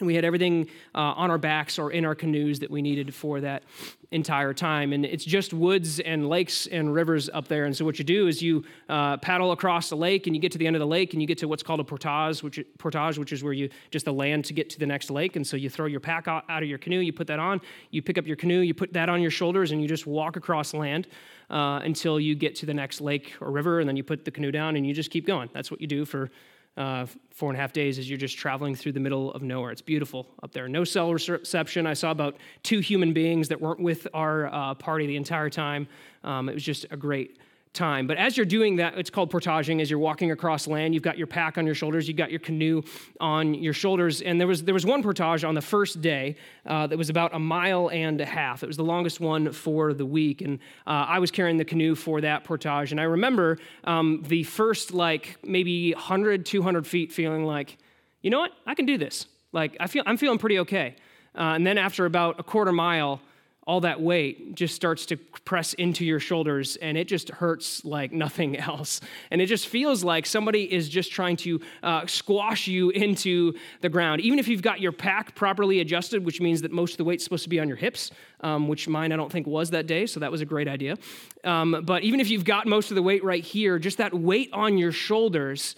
And 0.00 0.08
we 0.08 0.16
had 0.16 0.24
everything 0.24 0.66
uh, 0.92 0.98
on 0.98 1.30
our 1.30 1.38
backs 1.38 1.78
or 1.78 1.92
in 1.92 2.04
our 2.04 2.16
canoes 2.16 2.58
that 2.58 2.70
we 2.70 2.82
needed 2.82 3.14
for 3.14 3.40
that 3.40 3.62
entire 4.10 4.52
time. 4.52 4.92
And 4.92 5.04
it's 5.04 5.24
just 5.24 5.52
woods 5.52 6.00
and 6.00 6.28
lakes 6.28 6.66
and 6.66 6.92
rivers 6.92 7.30
up 7.32 7.46
there. 7.46 7.64
And 7.64 7.76
so 7.76 7.84
what 7.84 8.00
you 8.00 8.04
do 8.04 8.26
is 8.26 8.42
you 8.42 8.64
uh, 8.88 9.18
paddle 9.18 9.52
across 9.52 9.90
the 9.90 9.96
lake 9.96 10.26
and 10.26 10.34
you 10.34 10.42
get 10.42 10.50
to 10.50 10.58
the 10.58 10.66
end 10.66 10.74
of 10.74 10.80
the 10.80 10.86
lake 10.86 11.12
and 11.12 11.22
you 11.22 11.28
get 11.28 11.38
to 11.38 11.46
what's 11.46 11.62
called 11.62 11.78
a 11.78 11.84
portage, 11.84 12.42
which, 12.42 12.58
portage, 12.76 13.18
which 13.18 13.32
is 13.32 13.44
where 13.44 13.52
you 13.52 13.68
just 13.92 14.04
the 14.04 14.12
land 14.12 14.44
to 14.46 14.52
get 14.52 14.68
to 14.70 14.80
the 14.80 14.86
next 14.86 15.12
lake. 15.12 15.36
And 15.36 15.46
so 15.46 15.56
you 15.56 15.70
throw 15.70 15.86
your 15.86 16.00
pack 16.00 16.26
out, 16.26 16.42
out 16.48 16.64
of 16.64 16.68
your 16.68 16.78
canoe, 16.78 16.98
you 16.98 17.12
put 17.12 17.28
that 17.28 17.38
on, 17.38 17.60
you 17.92 18.02
pick 18.02 18.18
up 18.18 18.26
your 18.26 18.36
canoe, 18.36 18.62
you 18.62 18.74
put 18.74 18.92
that 18.94 19.08
on 19.08 19.22
your 19.22 19.30
shoulders, 19.30 19.70
and 19.70 19.80
you 19.80 19.86
just 19.86 20.08
walk 20.08 20.36
across 20.36 20.74
land 20.74 21.06
uh, 21.50 21.80
until 21.84 22.18
you 22.18 22.34
get 22.34 22.54
to 22.56 22.66
the 22.66 22.74
next 22.74 23.00
lake 23.00 23.34
or 23.40 23.50
river. 23.50 23.80
And 23.80 23.88
then 23.88 23.96
you 23.96 24.04
put 24.04 24.24
the 24.24 24.30
canoe 24.30 24.50
down 24.50 24.76
and 24.76 24.86
you 24.86 24.94
just 24.94 25.10
keep 25.10 25.26
going. 25.26 25.50
That's 25.52 25.70
what 25.70 25.80
you 25.80 25.86
do 25.86 26.04
for 26.04 26.30
uh, 26.76 27.06
four 27.30 27.50
and 27.50 27.58
a 27.58 27.60
half 27.60 27.72
days 27.72 27.98
as 27.98 28.08
you're 28.08 28.18
just 28.18 28.36
traveling 28.36 28.74
through 28.74 28.92
the 28.92 29.00
middle 29.00 29.32
of 29.32 29.42
nowhere. 29.42 29.70
It's 29.70 29.82
beautiful 29.82 30.26
up 30.42 30.52
there. 30.52 30.68
No 30.68 30.84
cell 30.84 31.12
reception. 31.12 31.86
I 31.86 31.94
saw 31.94 32.10
about 32.10 32.36
two 32.62 32.80
human 32.80 33.12
beings 33.12 33.48
that 33.48 33.60
weren't 33.60 33.80
with 33.80 34.08
our 34.12 34.52
uh, 34.52 34.74
party 34.74 35.06
the 35.06 35.16
entire 35.16 35.50
time. 35.50 35.86
Um, 36.24 36.48
it 36.48 36.54
was 36.54 36.64
just 36.64 36.86
a 36.90 36.96
great 36.96 37.38
time. 37.74 38.06
But 38.06 38.16
as 38.16 38.36
you're 38.36 38.46
doing 38.46 38.76
that, 38.76 38.96
it's 38.96 39.10
called 39.10 39.30
portaging. 39.30 39.80
As 39.80 39.90
you're 39.90 39.98
walking 39.98 40.30
across 40.30 40.66
land, 40.66 40.94
you've 40.94 41.02
got 41.02 41.18
your 41.18 41.26
pack 41.26 41.58
on 41.58 41.66
your 41.66 41.74
shoulders, 41.74 42.08
you've 42.08 42.16
got 42.16 42.30
your 42.30 42.40
canoe 42.40 42.82
on 43.20 43.54
your 43.54 43.72
shoulders. 43.72 44.22
And 44.22 44.40
there 44.40 44.46
was 44.46 44.64
there 44.64 44.74
was 44.74 44.86
one 44.86 45.02
portage 45.02 45.44
on 45.44 45.54
the 45.54 45.60
first 45.60 46.00
day 46.00 46.36
uh, 46.64 46.86
that 46.86 46.96
was 46.96 47.10
about 47.10 47.34
a 47.34 47.38
mile 47.38 47.90
and 47.90 48.20
a 48.20 48.24
half. 48.24 48.62
It 48.62 48.66
was 48.66 48.76
the 48.76 48.84
longest 48.84 49.20
one 49.20 49.52
for 49.52 49.92
the 49.92 50.06
week, 50.06 50.40
and 50.40 50.58
uh, 50.86 51.06
I 51.08 51.18
was 51.18 51.30
carrying 51.30 51.56
the 51.56 51.64
canoe 51.64 51.94
for 51.94 52.20
that 52.20 52.44
portage. 52.44 52.92
And 52.92 53.00
I 53.00 53.04
remember 53.04 53.58
um, 53.84 54.22
the 54.26 54.44
first 54.44 54.94
like 54.94 55.36
maybe 55.44 55.92
100, 55.92 56.46
200 56.46 56.86
feet, 56.86 57.12
feeling 57.12 57.44
like, 57.44 57.76
you 58.22 58.30
know 58.30 58.38
what, 58.38 58.52
I 58.66 58.74
can 58.74 58.86
do 58.86 58.96
this. 58.96 59.26
Like 59.52 59.76
I 59.80 59.86
feel 59.86 60.02
I'm 60.06 60.16
feeling 60.16 60.38
pretty 60.38 60.60
okay. 60.60 60.96
Uh, 61.36 61.54
and 61.54 61.66
then 61.66 61.78
after 61.78 62.06
about 62.06 62.38
a 62.38 62.44
quarter 62.44 62.72
mile 62.72 63.20
all 63.66 63.80
that 63.80 64.00
weight 64.00 64.54
just 64.54 64.74
starts 64.74 65.06
to 65.06 65.16
press 65.16 65.72
into 65.74 66.04
your 66.04 66.20
shoulders 66.20 66.76
and 66.76 66.98
it 66.98 67.08
just 67.08 67.30
hurts 67.30 67.84
like 67.84 68.12
nothing 68.12 68.56
else. 68.58 69.00
And 69.30 69.40
it 69.40 69.46
just 69.46 69.68
feels 69.68 70.04
like 70.04 70.26
somebody 70.26 70.70
is 70.72 70.88
just 70.88 71.10
trying 71.10 71.36
to 71.38 71.60
uh, 71.82 72.06
squash 72.06 72.66
you 72.66 72.90
into 72.90 73.54
the 73.80 73.88
ground. 73.88 74.20
Even 74.20 74.38
if 74.38 74.48
you've 74.48 74.62
got 74.62 74.80
your 74.80 74.92
pack 74.92 75.34
properly 75.34 75.80
adjusted, 75.80 76.24
which 76.24 76.40
means 76.40 76.62
that 76.62 76.72
most 76.72 76.92
of 76.92 76.98
the 76.98 77.04
weight's 77.04 77.24
supposed 77.24 77.44
to 77.44 77.48
be 77.48 77.58
on 77.58 77.68
your 77.68 77.76
hips, 77.76 78.10
um, 78.40 78.68
which 78.68 78.86
mine 78.86 79.12
I 79.12 79.16
don't 79.16 79.32
think 79.32 79.46
was 79.46 79.70
that 79.70 79.86
day, 79.86 80.06
so 80.06 80.20
that 80.20 80.30
was 80.30 80.42
a 80.42 80.46
great 80.46 80.68
idea. 80.68 80.96
Um, 81.42 81.82
but 81.84 82.02
even 82.02 82.20
if 82.20 82.28
you've 82.28 82.44
got 82.44 82.66
most 82.66 82.90
of 82.90 82.94
the 82.94 83.02
weight 83.02 83.24
right 83.24 83.42
here, 83.42 83.78
just 83.78 83.98
that 83.98 84.12
weight 84.12 84.50
on 84.52 84.76
your 84.76 84.92
shoulders 84.92 85.74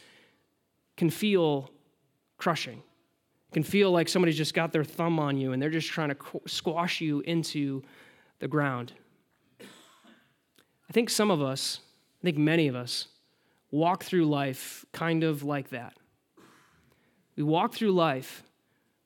can 0.96 1.10
feel 1.10 1.70
crushing 2.38 2.82
can 3.52 3.62
feel 3.62 3.90
like 3.90 4.08
somebody's 4.08 4.36
just 4.36 4.54
got 4.54 4.72
their 4.72 4.84
thumb 4.84 5.18
on 5.18 5.36
you 5.36 5.52
and 5.52 5.62
they're 5.62 5.70
just 5.70 5.88
trying 5.88 6.10
to 6.10 6.16
squash 6.46 7.00
you 7.00 7.20
into 7.20 7.82
the 8.38 8.48
ground. 8.48 8.92
I 9.60 10.92
think 10.92 11.10
some 11.10 11.30
of 11.30 11.42
us, 11.42 11.80
I 12.22 12.24
think 12.24 12.38
many 12.38 12.68
of 12.68 12.76
us, 12.76 13.08
walk 13.70 14.04
through 14.04 14.26
life 14.26 14.84
kind 14.92 15.24
of 15.24 15.42
like 15.42 15.70
that. 15.70 15.94
We 17.36 17.42
walk 17.42 17.74
through 17.74 17.92
life 17.92 18.42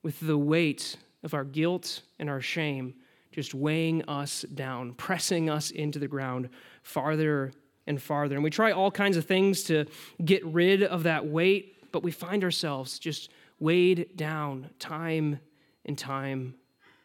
with 0.02 0.20
the 0.20 0.38
weight 0.38 0.96
of 1.22 1.34
our 1.34 1.44
guilt 1.44 2.02
and 2.18 2.30
our 2.30 2.40
shame 2.40 2.94
just 3.32 3.54
weighing 3.54 4.02
us 4.04 4.42
down, 4.54 4.94
pressing 4.94 5.48
us 5.48 5.70
into 5.70 5.98
the 5.98 6.08
ground 6.08 6.48
farther 6.82 7.52
and 7.86 8.00
farther. 8.00 8.34
And 8.34 8.44
we 8.44 8.50
try 8.50 8.72
all 8.72 8.90
kinds 8.90 9.16
of 9.16 9.24
things 9.24 9.62
to 9.64 9.86
get 10.24 10.44
rid 10.44 10.82
of 10.82 11.04
that 11.04 11.26
weight, 11.26 11.92
but 11.92 12.02
we 12.02 12.10
find 12.10 12.42
ourselves 12.42 12.98
just 12.98 13.30
weighed 13.60 14.16
down 14.16 14.70
time 14.78 15.38
and 15.84 15.96
time 15.96 16.54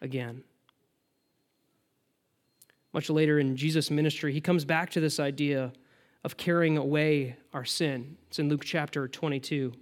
again. 0.02 0.44
Much 2.94 3.10
later 3.10 3.40
in 3.40 3.58
Jesus' 3.58 3.92
ministry, 3.92 4.32
he 4.32 4.42
comes 4.42 4.64
back 4.64 4.90
to 4.92 5.02
this 5.02 5.20
idea 5.20 5.74
of 6.24 6.38
carrying 6.38 6.78
away 6.78 7.36
our 7.54 7.66
sin. 7.66 8.18
It's 8.28 8.40
in 8.40 8.50
Luke 8.50 8.64
chapter 8.64 9.08
22. 9.08 9.74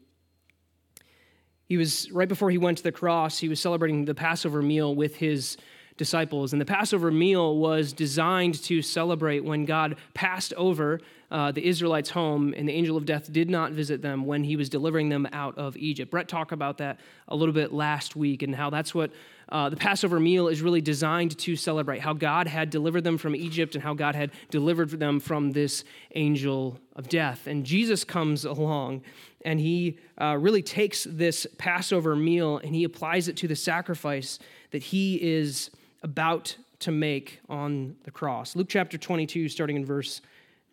He 1.66 1.78
was, 1.78 2.12
right 2.12 2.28
before 2.28 2.50
he 2.50 2.58
went 2.58 2.80
to 2.80 2.84
the 2.84 2.92
cross, 2.92 3.38
he 3.38 3.48
was 3.48 3.60
celebrating 3.60 4.06
the 4.06 4.16
Passover 4.16 4.62
meal 4.62 4.94
with 4.94 5.16
his 5.16 5.58
disciples. 5.98 6.54
And 6.54 6.62
the 6.62 6.66
Passover 6.66 7.12
meal 7.12 7.58
was 7.58 7.94
designed 7.94 8.62
to 8.64 8.82
celebrate 8.82 9.44
when 9.44 9.66
God 9.66 9.98
passed 10.14 10.54
over 10.54 11.00
uh, 11.32 11.52
the 11.52 11.66
Israelites 11.66 12.12
home 12.12 12.54
and 12.56 12.70
the 12.70 12.74
angel 12.74 12.96
of 12.96 13.06
death 13.06 13.32
did 13.34 13.50
not 13.50 13.72
visit 13.72 14.04
them 14.04 14.26
when 14.26 14.44
he 14.44 14.56
was 14.56 14.70
delivering 14.70 15.10
them 15.10 15.28
out 15.34 15.58
of 15.58 15.76
Egypt. 15.78 16.12
Brett 16.12 16.28
talked 16.28 16.52
about 16.52 16.78
that 16.78 17.00
a 17.28 17.36
little 17.36 17.54
bit 17.54 17.74
last 17.74 18.16
week 18.16 18.44
and 18.44 18.56
how 18.56 18.70
that's 18.70 18.94
what 18.94 19.12
uh, 19.50 19.70
the 19.70 19.76
Passover 19.76 20.20
meal 20.20 20.48
is 20.48 20.62
really 20.62 20.82
designed 20.82 21.38
to 21.40 21.56
celebrate 21.56 22.00
how 22.00 22.14
God 22.14 22.48
had 22.48 22.70
delivered 22.70 23.04
them 23.04 23.18
from 23.18 23.36
Egypt 23.36 23.74
and 23.74 23.84
how 23.84 23.94
God 23.94 24.16
had 24.16 24.32
delivered 24.52 24.92
them 24.92 25.20
from 25.20 25.52
this 25.52 25.84
angel 26.16 26.80
of 26.96 27.10
death. 27.10 27.48
And 27.48 27.66
Jesus 27.66 28.04
comes 28.04 28.46
along 28.46 29.02
and 29.44 29.60
he 29.60 29.98
uh, 30.22 30.38
really 30.40 30.62
takes 30.62 31.04
this 31.04 31.48
Passover 31.58 32.16
meal 32.16 32.58
and 32.58 32.76
he 32.76 32.84
applies 32.84 33.28
it 33.28 33.38
to 33.38 33.48
the 33.48 33.56
sacrifice 33.56 34.40
that 34.72 34.84
he 34.84 35.16
is 35.16 35.72
about 36.04 36.58
to 36.80 36.92
make 36.92 37.40
on 37.50 37.96
the 38.04 38.12
cross. 38.12 38.56
Luke 38.56 38.68
chapter 38.70 38.98
22, 38.98 39.48
starting 39.50 39.78
in 39.78 39.86
verse 39.86 40.22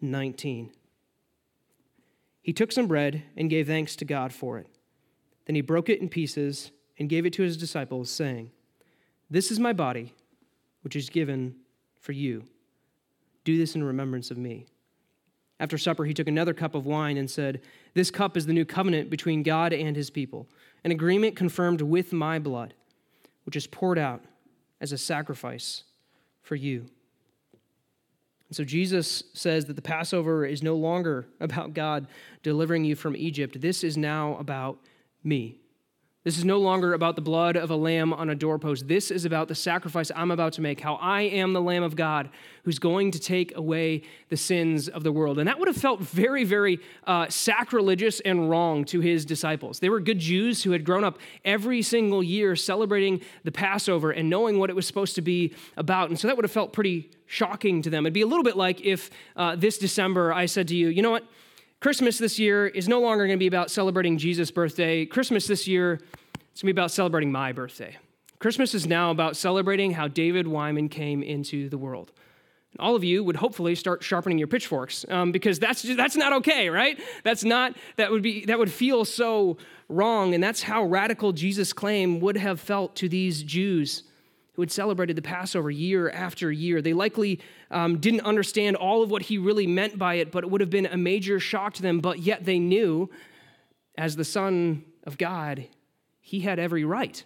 19. 0.00 0.72
He 2.42 2.52
took 2.52 2.72
some 2.72 2.88
bread 2.88 3.22
and 3.36 3.48
gave 3.48 3.66
thanks 3.66 3.94
to 3.96 4.04
God 4.04 4.32
for 4.32 4.58
it. 4.58 4.66
Then 5.46 5.54
he 5.54 5.60
broke 5.62 5.88
it 5.88 6.00
in 6.00 6.08
pieces 6.08 6.72
and 6.98 7.08
gave 7.08 7.26
it 7.26 7.32
to 7.34 7.42
his 7.42 7.56
disciples, 7.56 8.10
saying, 8.10 8.50
This 9.30 9.50
is 9.50 9.60
my 9.60 9.72
body, 9.72 10.14
which 10.82 10.96
is 10.96 11.08
given 11.08 11.54
for 12.00 12.12
you. 12.12 12.44
Do 13.44 13.56
this 13.56 13.74
in 13.74 13.84
remembrance 13.84 14.30
of 14.30 14.38
me. 14.38 14.66
After 15.60 15.78
supper, 15.78 16.04
he 16.04 16.14
took 16.14 16.28
another 16.28 16.54
cup 16.54 16.74
of 16.74 16.86
wine 16.86 17.18
and 17.18 17.30
said, 17.30 17.60
This 17.94 18.10
cup 18.10 18.36
is 18.36 18.46
the 18.46 18.52
new 18.52 18.64
covenant 18.64 19.10
between 19.10 19.42
God 19.42 19.72
and 19.72 19.94
his 19.94 20.10
people, 20.10 20.48
an 20.84 20.90
agreement 20.90 21.36
confirmed 21.36 21.82
with 21.82 22.12
my 22.12 22.38
blood, 22.38 22.74
which 23.44 23.56
is 23.56 23.66
poured 23.66 23.98
out 23.98 24.24
as 24.80 24.92
a 24.92 24.98
sacrifice 24.98 25.84
for 26.42 26.56
you. 26.56 26.86
And 28.48 28.56
so 28.56 28.64
Jesus 28.64 29.22
says 29.32 29.66
that 29.66 29.76
the 29.76 29.82
Passover 29.82 30.44
is 30.44 30.62
no 30.62 30.74
longer 30.74 31.26
about 31.38 31.72
God 31.72 32.08
delivering 32.42 32.84
you 32.84 32.96
from 32.96 33.14
Egypt. 33.14 33.60
This 33.60 33.84
is 33.84 33.96
now 33.96 34.36
about 34.38 34.78
me. 35.22 35.60
This 36.22 36.36
is 36.36 36.44
no 36.44 36.58
longer 36.58 36.92
about 36.92 37.16
the 37.16 37.22
blood 37.22 37.56
of 37.56 37.70
a 37.70 37.76
lamb 37.76 38.12
on 38.12 38.28
a 38.28 38.34
doorpost. 38.34 38.86
This 38.86 39.10
is 39.10 39.24
about 39.24 39.48
the 39.48 39.54
sacrifice 39.54 40.10
I'm 40.14 40.30
about 40.30 40.52
to 40.54 40.60
make, 40.60 40.78
how 40.78 40.96
I 40.96 41.22
am 41.22 41.54
the 41.54 41.62
Lamb 41.62 41.82
of 41.82 41.96
God 41.96 42.28
who's 42.64 42.78
going 42.78 43.10
to 43.12 43.18
take 43.18 43.56
away 43.56 44.02
the 44.28 44.36
sins 44.36 44.86
of 44.86 45.02
the 45.02 45.12
world. 45.12 45.38
And 45.38 45.48
that 45.48 45.58
would 45.58 45.66
have 45.66 45.78
felt 45.78 46.00
very, 46.00 46.44
very 46.44 46.78
uh, 47.06 47.30
sacrilegious 47.30 48.20
and 48.20 48.50
wrong 48.50 48.84
to 48.86 49.00
his 49.00 49.24
disciples. 49.24 49.80
They 49.80 49.88
were 49.88 49.98
good 49.98 50.18
Jews 50.18 50.62
who 50.62 50.72
had 50.72 50.84
grown 50.84 51.04
up 51.04 51.18
every 51.42 51.80
single 51.80 52.22
year 52.22 52.54
celebrating 52.54 53.22
the 53.44 53.52
Passover 53.52 54.10
and 54.10 54.28
knowing 54.28 54.58
what 54.58 54.68
it 54.68 54.76
was 54.76 54.86
supposed 54.86 55.14
to 55.14 55.22
be 55.22 55.54
about. 55.78 56.10
And 56.10 56.20
so 56.20 56.28
that 56.28 56.36
would 56.36 56.44
have 56.44 56.52
felt 56.52 56.74
pretty 56.74 57.10
shocking 57.24 57.80
to 57.80 57.88
them. 57.88 58.04
It'd 58.04 58.12
be 58.12 58.20
a 58.20 58.26
little 58.26 58.44
bit 58.44 58.58
like 58.58 58.82
if 58.82 59.08
uh, 59.36 59.56
this 59.56 59.78
December 59.78 60.34
I 60.34 60.44
said 60.44 60.68
to 60.68 60.76
you, 60.76 60.88
you 60.88 61.00
know 61.00 61.12
what? 61.12 61.24
Christmas 61.80 62.18
this 62.18 62.38
year 62.38 62.66
is 62.66 62.88
no 62.88 63.00
longer 63.00 63.26
going 63.26 63.38
to 63.38 63.40
be 63.40 63.46
about 63.46 63.70
celebrating 63.70 64.18
Jesus' 64.18 64.50
birthday. 64.50 65.06
Christmas 65.06 65.46
this 65.46 65.66
year 65.66 65.94
is 65.94 66.00
going 66.00 66.54
to 66.54 66.64
be 66.66 66.70
about 66.72 66.90
celebrating 66.90 67.32
my 67.32 67.52
birthday. 67.52 67.96
Christmas 68.38 68.74
is 68.74 68.86
now 68.86 69.10
about 69.10 69.34
celebrating 69.34 69.92
how 69.92 70.06
David 70.06 70.46
Wyman 70.46 70.90
came 70.90 71.22
into 71.22 71.70
the 71.70 71.78
world. 71.78 72.12
And 72.72 72.80
all 72.80 72.96
of 72.96 73.02
you 73.02 73.24
would 73.24 73.36
hopefully 73.36 73.74
start 73.74 74.02
sharpening 74.02 74.36
your 74.36 74.46
pitchforks 74.46 75.06
um, 75.08 75.32
because 75.32 75.58
that's 75.58 75.80
just, 75.80 75.96
that's 75.96 76.16
not 76.16 76.34
okay, 76.34 76.68
right? 76.68 77.00
That's 77.24 77.44
not 77.44 77.74
that 77.96 78.10
would 78.10 78.22
be 78.22 78.44
that 78.44 78.58
would 78.58 78.70
feel 78.70 79.06
so 79.06 79.56
wrong, 79.88 80.34
and 80.34 80.44
that's 80.44 80.62
how 80.62 80.84
radical 80.84 81.32
Jesus' 81.32 81.72
claim 81.72 82.20
would 82.20 82.36
have 82.36 82.60
felt 82.60 82.94
to 82.96 83.08
these 83.08 83.42
Jews 83.42 84.02
who 84.60 84.62
had 84.62 84.70
celebrated 84.70 85.16
the 85.16 85.22
Passover 85.22 85.70
year 85.70 86.10
after 86.10 86.52
year. 86.52 86.82
They 86.82 86.92
likely 86.92 87.40
um, 87.70 87.96
didn't 87.96 88.20
understand 88.20 88.76
all 88.76 89.02
of 89.02 89.10
what 89.10 89.22
he 89.22 89.38
really 89.38 89.66
meant 89.66 89.98
by 89.98 90.16
it, 90.16 90.30
but 90.30 90.44
it 90.44 90.50
would 90.50 90.60
have 90.60 90.68
been 90.68 90.84
a 90.84 90.98
major 90.98 91.40
shock 91.40 91.72
to 91.74 91.82
them. 91.82 92.00
But 92.00 92.18
yet 92.18 92.44
they 92.44 92.58
knew, 92.58 93.08
as 93.96 94.16
the 94.16 94.24
Son 94.24 94.84
of 95.04 95.16
God, 95.16 95.66
he 96.20 96.40
had 96.40 96.58
every 96.58 96.84
right 96.84 97.24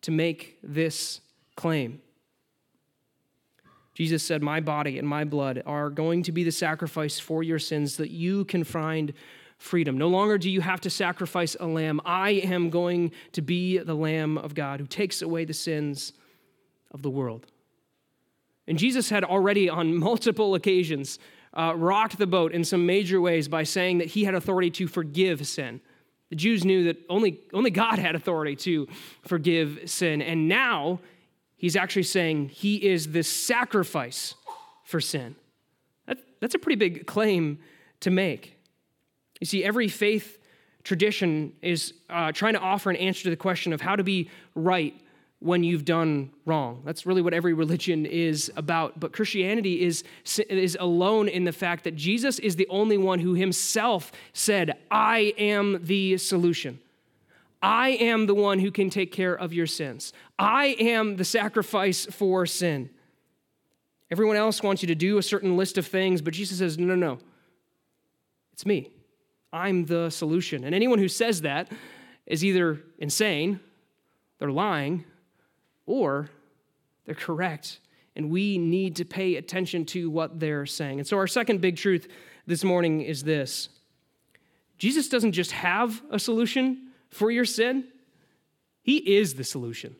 to 0.00 0.10
make 0.10 0.58
this 0.60 1.20
claim. 1.54 2.02
Jesus 3.94 4.24
said, 4.24 4.42
My 4.42 4.58
body 4.58 4.98
and 4.98 5.06
my 5.06 5.22
blood 5.22 5.62
are 5.64 5.88
going 5.88 6.24
to 6.24 6.32
be 6.32 6.42
the 6.42 6.50
sacrifice 6.50 7.20
for 7.20 7.44
your 7.44 7.60
sins 7.60 7.96
that 7.98 8.10
you 8.10 8.44
can 8.44 8.64
find 8.64 9.12
freedom. 9.56 9.96
No 9.96 10.08
longer 10.08 10.36
do 10.36 10.50
you 10.50 10.62
have 10.62 10.80
to 10.80 10.90
sacrifice 10.90 11.54
a 11.60 11.66
lamb. 11.66 12.00
I 12.04 12.30
am 12.30 12.70
going 12.70 13.12
to 13.34 13.40
be 13.40 13.78
the 13.78 13.94
Lamb 13.94 14.36
of 14.36 14.56
God 14.56 14.80
who 14.80 14.86
takes 14.86 15.22
away 15.22 15.44
the 15.44 15.54
sins 15.54 16.14
of 16.92 17.02
the 17.02 17.10
world. 17.10 17.46
And 18.66 18.78
Jesus 18.78 19.10
had 19.10 19.24
already, 19.24 19.68
on 19.68 19.96
multiple 19.98 20.54
occasions, 20.54 21.18
uh, 21.54 21.74
rocked 21.76 22.18
the 22.18 22.26
boat 22.26 22.52
in 22.52 22.64
some 22.64 22.86
major 22.86 23.20
ways 23.20 23.48
by 23.48 23.62
saying 23.62 23.98
that 23.98 24.08
he 24.08 24.24
had 24.24 24.34
authority 24.34 24.70
to 24.70 24.86
forgive 24.86 25.46
sin. 25.46 25.80
The 26.30 26.36
Jews 26.36 26.64
knew 26.64 26.84
that 26.84 26.96
only, 27.10 27.40
only 27.52 27.70
God 27.70 27.98
had 27.98 28.14
authority 28.14 28.56
to 28.56 28.88
forgive 29.22 29.80
sin. 29.84 30.22
And 30.22 30.48
now 30.48 31.00
he's 31.56 31.76
actually 31.76 32.04
saying 32.04 32.48
he 32.48 32.76
is 32.76 33.12
the 33.12 33.22
sacrifice 33.22 34.34
for 34.84 35.00
sin. 35.00 35.36
That, 36.06 36.18
that's 36.40 36.54
a 36.54 36.58
pretty 36.58 36.76
big 36.76 37.06
claim 37.06 37.58
to 38.00 38.10
make. 38.10 38.56
You 39.40 39.46
see, 39.46 39.62
every 39.62 39.88
faith 39.88 40.38
tradition 40.84 41.52
is 41.60 41.94
uh, 42.08 42.32
trying 42.32 42.54
to 42.54 42.60
offer 42.60 42.90
an 42.90 42.96
answer 42.96 43.24
to 43.24 43.30
the 43.30 43.36
question 43.36 43.72
of 43.72 43.80
how 43.80 43.96
to 43.96 44.02
be 44.02 44.30
right 44.54 44.94
when 45.42 45.64
you've 45.64 45.84
done 45.84 46.30
wrong. 46.46 46.82
That's 46.84 47.04
really 47.04 47.22
what 47.22 47.34
every 47.34 47.52
religion 47.52 48.06
is 48.06 48.50
about. 48.56 49.00
But 49.00 49.12
Christianity 49.12 49.82
is, 49.82 50.04
is 50.48 50.76
alone 50.78 51.28
in 51.28 51.44
the 51.44 51.52
fact 51.52 51.84
that 51.84 51.96
Jesus 51.96 52.38
is 52.38 52.56
the 52.56 52.68
only 52.68 52.96
one 52.96 53.18
who 53.18 53.34
himself 53.34 54.12
said, 54.32 54.78
I 54.90 55.34
am 55.36 55.84
the 55.84 56.16
solution. 56.18 56.78
I 57.60 57.90
am 57.90 58.26
the 58.26 58.34
one 58.34 58.58
who 58.58 58.70
can 58.70 58.90
take 58.90 59.12
care 59.12 59.34
of 59.34 59.52
your 59.52 59.66
sins. 59.66 60.12
I 60.38 60.76
am 60.78 61.16
the 61.16 61.24
sacrifice 61.24 62.06
for 62.06 62.46
sin. 62.46 62.90
Everyone 64.10 64.36
else 64.36 64.62
wants 64.62 64.82
you 64.82 64.88
to 64.88 64.94
do 64.94 65.18
a 65.18 65.22
certain 65.22 65.56
list 65.56 65.78
of 65.78 65.86
things, 65.86 66.20
but 66.20 66.34
Jesus 66.34 66.58
says, 66.58 66.78
no, 66.78 66.86
no, 66.86 66.94
no. 66.94 67.18
It's 68.52 68.66
me. 68.66 68.90
I'm 69.52 69.86
the 69.86 70.10
solution. 70.10 70.64
And 70.64 70.74
anyone 70.74 70.98
who 70.98 71.08
says 71.08 71.42
that 71.42 71.70
is 72.26 72.44
either 72.44 72.80
insane, 72.98 73.60
they're 74.38 74.50
lying, 74.50 75.04
or 75.86 76.28
they're 77.04 77.14
correct. 77.14 77.80
And 78.14 78.30
we 78.30 78.58
need 78.58 78.96
to 78.96 79.04
pay 79.04 79.36
attention 79.36 79.86
to 79.86 80.10
what 80.10 80.38
they're 80.38 80.66
saying. 80.66 80.98
And 80.98 81.06
so, 81.06 81.16
our 81.16 81.26
second 81.26 81.60
big 81.60 81.76
truth 81.76 82.08
this 82.46 82.62
morning 82.62 83.00
is 83.00 83.22
this 83.22 83.68
Jesus 84.78 85.08
doesn't 85.08 85.32
just 85.32 85.52
have 85.52 86.02
a 86.10 86.18
solution 86.18 86.90
for 87.08 87.30
your 87.30 87.44
sin, 87.44 87.84
He 88.82 89.16
is 89.16 89.34
the 89.34 89.44
solution. 89.44 89.96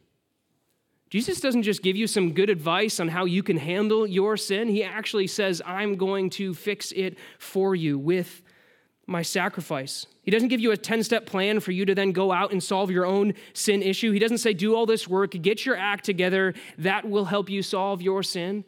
Jesus 1.08 1.40
doesn't 1.40 1.64
just 1.64 1.82
give 1.82 1.94
you 1.94 2.06
some 2.06 2.32
good 2.32 2.48
advice 2.48 2.98
on 2.98 3.06
how 3.06 3.26
you 3.26 3.42
can 3.42 3.58
handle 3.58 4.06
your 4.06 4.38
sin. 4.38 4.68
He 4.68 4.82
actually 4.82 5.26
says, 5.26 5.60
I'm 5.66 5.96
going 5.96 6.30
to 6.30 6.54
fix 6.54 6.90
it 6.92 7.18
for 7.38 7.74
you 7.74 7.98
with 7.98 8.40
my 9.06 9.22
sacrifice. 9.22 10.06
He 10.22 10.30
doesn't 10.30 10.48
give 10.48 10.60
you 10.60 10.70
a 10.70 10.76
10 10.76 11.02
step 11.02 11.26
plan 11.26 11.60
for 11.60 11.72
you 11.72 11.84
to 11.84 11.94
then 11.94 12.12
go 12.12 12.32
out 12.32 12.52
and 12.52 12.62
solve 12.62 12.90
your 12.90 13.04
own 13.04 13.34
sin 13.52 13.82
issue. 13.82 14.12
He 14.12 14.18
doesn't 14.18 14.38
say, 14.38 14.52
do 14.52 14.74
all 14.74 14.86
this 14.86 15.08
work, 15.08 15.32
get 15.32 15.66
your 15.66 15.76
act 15.76 16.04
together, 16.04 16.54
that 16.78 17.08
will 17.08 17.24
help 17.26 17.50
you 17.50 17.62
solve 17.62 18.00
your 18.00 18.22
sin. 18.22 18.64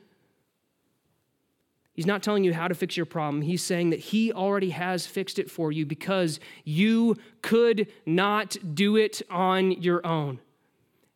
He's 1.95 2.07
not 2.07 2.25
telling 2.25 2.43
you 2.43 2.53
how 2.53 2.67
to 2.67 2.75
fix 2.75 2.97
your 2.97 3.07
problem. 3.07 3.43
He's 3.43 3.63
saying 3.63 3.91
that 3.91 4.01
He 4.01 4.33
already 4.33 4.71
has 4.71 5.07
fixed 5.07 5.39
it 5.39 5.49
for 5.49 5.71
you 5.71 5.87
because 5.87 6.41
you 6.65 7.17
could 7.41 7.87
not 8.05 8.57
do 8.75 8.97
it 8.97 9.23
on 9.31 9.71
your 9.71 10.05
own. 10.05 10.41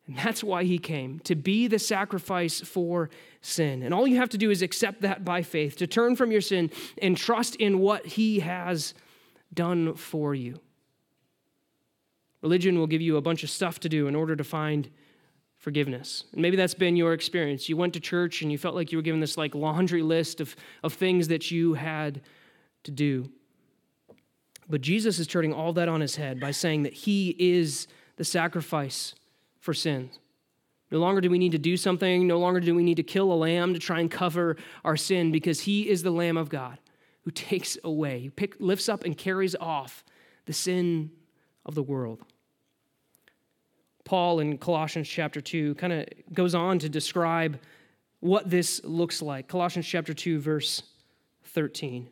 And 0.07 0.17
that's 0.17 0.45
why 0.45 0.63
He 0.63 0.79
came, 0.79 1.19
to 1.21 1.35
be 1.35 1.67
the 1.67 1.81
sacrifice 1.81 2.61
for 2.61 3.11
sin. 3.41 3.83
And 3.83 3.93
all 3.93 4.07
you 4.07 4.19
have 4.19 4.29
to 4.31 4.39
do 4.39 4.53
is 4.53 4.63
accept 4.63 5.01
that 5.03 5.25
by 5.25 5.43
faith, 5.43 5.77
to 5.79 5.89
turn 5.89 6.15
from 6.15 6.31
your 6.31 6.41
sin 6.41 6.71
and 7.03 7.17
trust 7.17 7.57
in 7.57 7.81
what 7.81 8.07
He 8.07 8.39
has 8.39 8.95
done 9.53 9.95
for 9.95 10.35
you. 10.35 10.61
Religion 12.43 12.79
will 12.79 12.87
give 12.87 13.01
you 13.01 13.17
a 13.17 13.21
bunch 13.21 13.43
of 13.43 13.51
stuff 13.51 13.81
to 13.81 13.89
do 13.89 14.07
in 14.07 14.15
order 14.15 14.37
to 14.37 14.45
find 14.45 14.91
forgiveness. 15.57 16.25
And 16.33 16.41
maybe 16.41 16.57
that's 16.57 16.75
been 16.75 16.97
your 16.97 17.13
experience. 17.13 17.69
You 17.69 17.77
went 17.77 17.95
to 17.95 18.01
church 18.01 18.43
and 18.43 18.53
you 18.53 18.59
felt 18.59 18.75
like 18.75 18.93
you 18.93 18.99
were 18.99 19.03
given 19.03 19.21
this 19.21 19.37
like 19.37 19.55
laundry 19.55 20.03
list 20.03 20.41
of, 20.41 20.55
of 20.85 20.95
things 20.95 21.29
that 21.29 21.51
you 21.51 21.75
had 21.75 22.21
to 22.85 22.91
do. 22.91 23.29
But 24.69 24.83
Jesus 24.83 25.19
is 25.19 25.27
turning 25.27 25.53
all 25.53 25.73
that 25.73 25.89
on 25.89 26.01
his 26.01 26.17
head 26.17 26.39
by 26.39 26.53
saying 26.53 26.85
that 26.85 26.93
he 26.93 27.35
is 27.39 27.89
the 28.17 28.25
sacrifice 28.25 29.15
for 29.59 29.75
sins. 29.75 30.19
No 30.91 30.99
longer 30.99 31.21
do 31.21 31.29
we 31.29 31.39
need 31.39 31.53
to 31.53 31.59
do 31.59 31.77
something, 31.77 32.27
no 32.27 32.39
longer 32.39 32.61
do 32.61 32.75
we 32.75 32.83
need 32.83 32.97
to 32.97 33.03
kill 33.03 33.33
a 33.33 33.35
lamb 33.35 33.75
to 33.75 33.81
try 33.81 34.01
and 34.01 34.11
cover 34.11 34.57
our 34.85 34.97
sin 34.97 35.33
because 35.33 35.61
he 35.61 35.89
is 35.89 36.03
the 36.03 36.11
Lamb 36.11 36.37
of 36.37 36.49
God 36.49 36.79
who 37.29 37.33
takes 37.33 37.77
away, 37.85 38.31
pick, 38.37 38.57
lifts 38.59 38.89
up 38.89 39.05
and 39.05 39.15
carries 39.15 39.55
off 39.57 40.03
the 40.47 40.53
sin 40.55 41.11
of 41.67 41.75
the 41.75 41.83
world. 41.83 42.23
Paul 44.07 44.41
in 44.41 44.57
Colossians 44.57 45.07
chapter 45.07 45.43
2 45.43 45.75
kind 45.75 45.93
of 45.93 46.07
goes 46.33 46.55
on 46.55 46.79
to 46.79 46.89
describe 46.89 47.61
what 48.21 48.49
this 48.49 48.83
looks 48.83 49.21
like. 49.21 49.47
Colossians 49.47 49.87
chapter 49.87 50.15
2, 50.15 50.41
verse 50.41 50.83
13. 51.45 52.09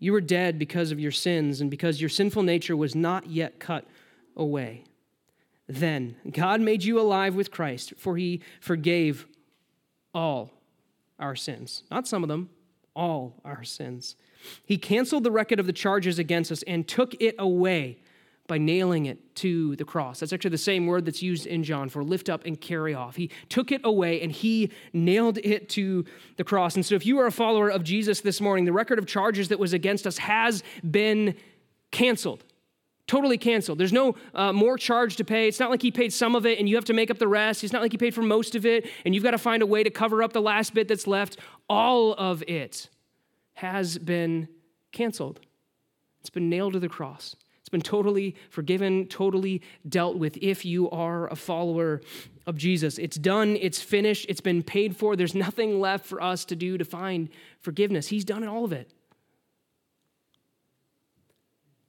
You 0.00 0.10
were 0.10 0.20
dead 0.20 0.58
because 0.58 0.90
of 0.90 0.98
your 0.98 1.12
sins 1.12 1.60
and 1.60 1.70
because 1.70 2.00
your 2.00 2.10
sinful 2.10 2.42
nature 2.42 2.76
was 2.76 2.96
not 2.96 3.28
yet 3.28 3.60
cut 3.60 3.86
away. 4.36 4.82
Then 5.68 6.16
God 6.32 6.60
made 6.60 6.82
you 6.82 6.98
alive 6.98 7.36
with 7.36 7.52
Christ, 7.52 7.94
for 7.96 8.16
he 8.16 8.42
forgave 8.60 9.28
all 10.12 10.50
our 11.20 11.36
sins. 11.36 11.84
Not 11.92 12.08
some 12.08 12.24
of 12.24 12.28
them, 12.28 12.50
all 12.94 13.40
our 13.44 13.64
sins. 13.64 14.16
He 14.64 14.76
canceled 14.76 15.24
the 15.24 15.30
record 15.30 15.58
of 15.58 15.66
the 15.66 15.72
charges 15.72 16.18
against 16.18 16.52
us 16.52 16.62
and 16.64 16.86
took 16.86 17.14
it 17.20 17.34
away 17.38 17.98
by 18.46 18.58
nailing 18.58 19.06
it 19.06 19.34
to 19.36 19.74
the 19.76 19.84
cross. 19.84 20.20
That's 20.20 20.32
actually 20.32 20.50
the 20.50 20.58
same 20.58 20.86
word 20.86 21.06
that's 21.06 21.22
used 21.22 21.46
in 21.46 21.64
John 21.64 21.88
for 21.88 22.04
lift 22.04 22.28
up 22.28 22.44
and 22.44 22.60
carry 22.60 22.92
off. 22.92 23.16
He 23.16 23.30
took 23.48 23.72
it 23.72 23.80
away 23.84 24.20
and 24.20 24.30
he 24.30 24.70
nailed 24.92 25.38
it 25.38 25.70
to 25.70 26.04
the 26.36 26.44
cross. 26.44 26.74
And 26.74 26.84
so, 26.84 26.94
if 26.94 27.06
you 27.06 27.18
are 27.20 27.26
a 27.26 27.32
follower 27.32 27.70
of 27.70 27.84
Jesus 27.84 28.20
this 28.20 28.40
morning, 28.40 28.66
the 28.66 28.72
record 28.72 28.98
of 28.98 29.06
charges 29.06 29.48
that 29.48 29.58
was 29.58 29.72
against 29.72 30.06
us 30.06 30.18
has 30.18 30.62
been 30.88 31.34
canceled. 31.90 32.44
Totally 33.06 33.36
canceled. 33.36 33.78
There's 33.78 33.92
no 33.92 34.14
uh, 34.34 34.52
more 34.52 34.78
charge 34.78 35.16
to 35.16 35.24
pay. 35.24 35.46
It's 35.46 35.60
not 35.60 35.70
like 35.70 35.82
he 35.82 35.90
paid 35.90 36.12
some 36.12 36.34
of 36.34 36.46
it 36.46 36.58
and 36.58 36.66
you 36.66 36.74
have 36.76 36.86
to 36.86 36.94
make 36.94 37.10
up 37.10 37.18
the 37.18 37.28
rest. 37.28 37.62
It's 37.62 37.72
not 37.72 37.82
like 37.82 37.92
he 37.92 37.98
paid 37.98 38.14
for 38.14 38.22
most 38.22 38.54
of 38.54 38.64
it 38.64 38.88
and 39.04 39.14
you've 39.14 39.24
got 39.24 39.32
to 39.32 39.38
find 39.38 39.62
a 39.62 39.66
way 39.66 39.82
to 39.82 39.90
cover 39.90 40.22
up 40.22 40.32
the 40.32 40.40
last 40.40 40.72
bit 40.72 40.88
that's 40.88 41.06
left. 41.06 41.38
All 41.68 42.14
of 42.14 42.42
it 42.48 42.88
has 43.54 43.98
been 43.98 44.48
canceled. 44.90 45.40
It's 46.20 46.30
been 46.30 46.48
nailed 46.48 46.72
to 46.72 46.78
the 46.78 46.88
cross. 46.88 47.36
It's 47.60 47.68
been 47.68 47.82
totally 47.82 48.36
forgiven, 48.48 49.06
totally 49.06 49.60
dealt 49.86 50.16
with 50.16 50.38
if 50.38 50.64
you 50.64 50.90
are 50.90 51.28
a 51.28 51.36
follower 51.36 52.00
of 52.46 52.56
Jesus. 52.56 52.98
It's 52.98 53.16
done, 53.16 53.58
it's 53.60 53.80
finished, 53.82 54.26
it's 54.30 54.40
been 54.40 54.62
paid 54.62 54.96
for. 54.96 55.14
There's 55.14 55.34
nothing 55.34 55.78
left 55.78 56.06
for 56.06 56.22
us 56.22 56.46
to 56.46 56.56
do 56.56 56.78
to 56.78 56.84
find 56.84 57.28
forgiveness. 57.60 58.08
He's 58.08 58.24
done 58.24 58.46
all 58.46 58.64
of 58.64 58.72
it 58.72 58.92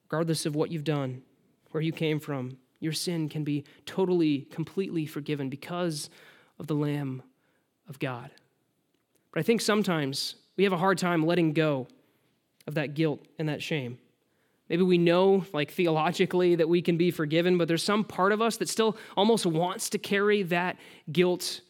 regardless 0.05 0.45
of 0.45 0.55
what 0.55 0.71
you've 0.71 0.83
done, 0.83 1.21
where 1.71 1.81
you 1.81 1.91
came 1.91 2.19
from, 2.19 2.57
your 2.79 2.93
sin 2.93 3.29
can 3.29 3.43
be 3.43 3.63
totally, 3.85 4.41
completely 4.51 5.05
forgiven 5.05 5.49
because 5.49 6.09
of 6.59 6.67
the 6.67 6.75
Lamb 6.75 7.23
of 7.89 7.99
God. 7.99 8.31
But 9.33 9.39
I 9.39 9.43
think 9.43 9.61
sometimes 9.61 10.35
we 10.55 10.63
have 10.63 10.73
a 10.73 10.77
hard 10.77 10.97
time 10.97 11.25
letting 11.25 11.53
go 11.53 11.87
of 12.67 12.75
that 12.75 12.93
guilt 12.93 13.25
and 13.37 13.49
that 13.49 13.61
shame. 13.61 13.97
Maybe 14.69 14.83
we 14.83 14.97
know, 14.97 15.45
like 15.53 15.71
theologically, 15.71 16.55
that 16.55 16.67
we 16.67 16.81
can 16.81 16.97
be 16.97 17.11
forgiven, 17.11 17.57
but 17.57 17.67
there's 17.67 17.83
some 17.83 18.03
part 18.03 18.31
of 18.31 18.41
us 18.41 18.57
that 18.57 18.69
still 18.69 18.97
almost 19.15 19.45
wants 19.45 19.89
to 19.91 19.97
carry 19.97 20.41
that 20.43 20.77
guilt 21.11 21.61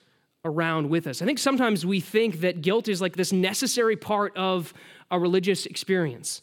around 0.45 0.89
with 0.89 1.07
us. 1.07 1.21
I 1.21 1.25
think 1.25 1.39
sometimes 1.39 1.85
we 1.85 1.99
think 1.99 2.41
that 2.41 2.61
guilt 2.61 2.87
is 2.87 3.01
like 3.01 3.15
this 3.17 3.33
necessary 3.33 3.97
part 3.97 4.35
of 4.37 4.73
a 5.11 5.19
religious 5.19 5.65
experience. 5.65 6.41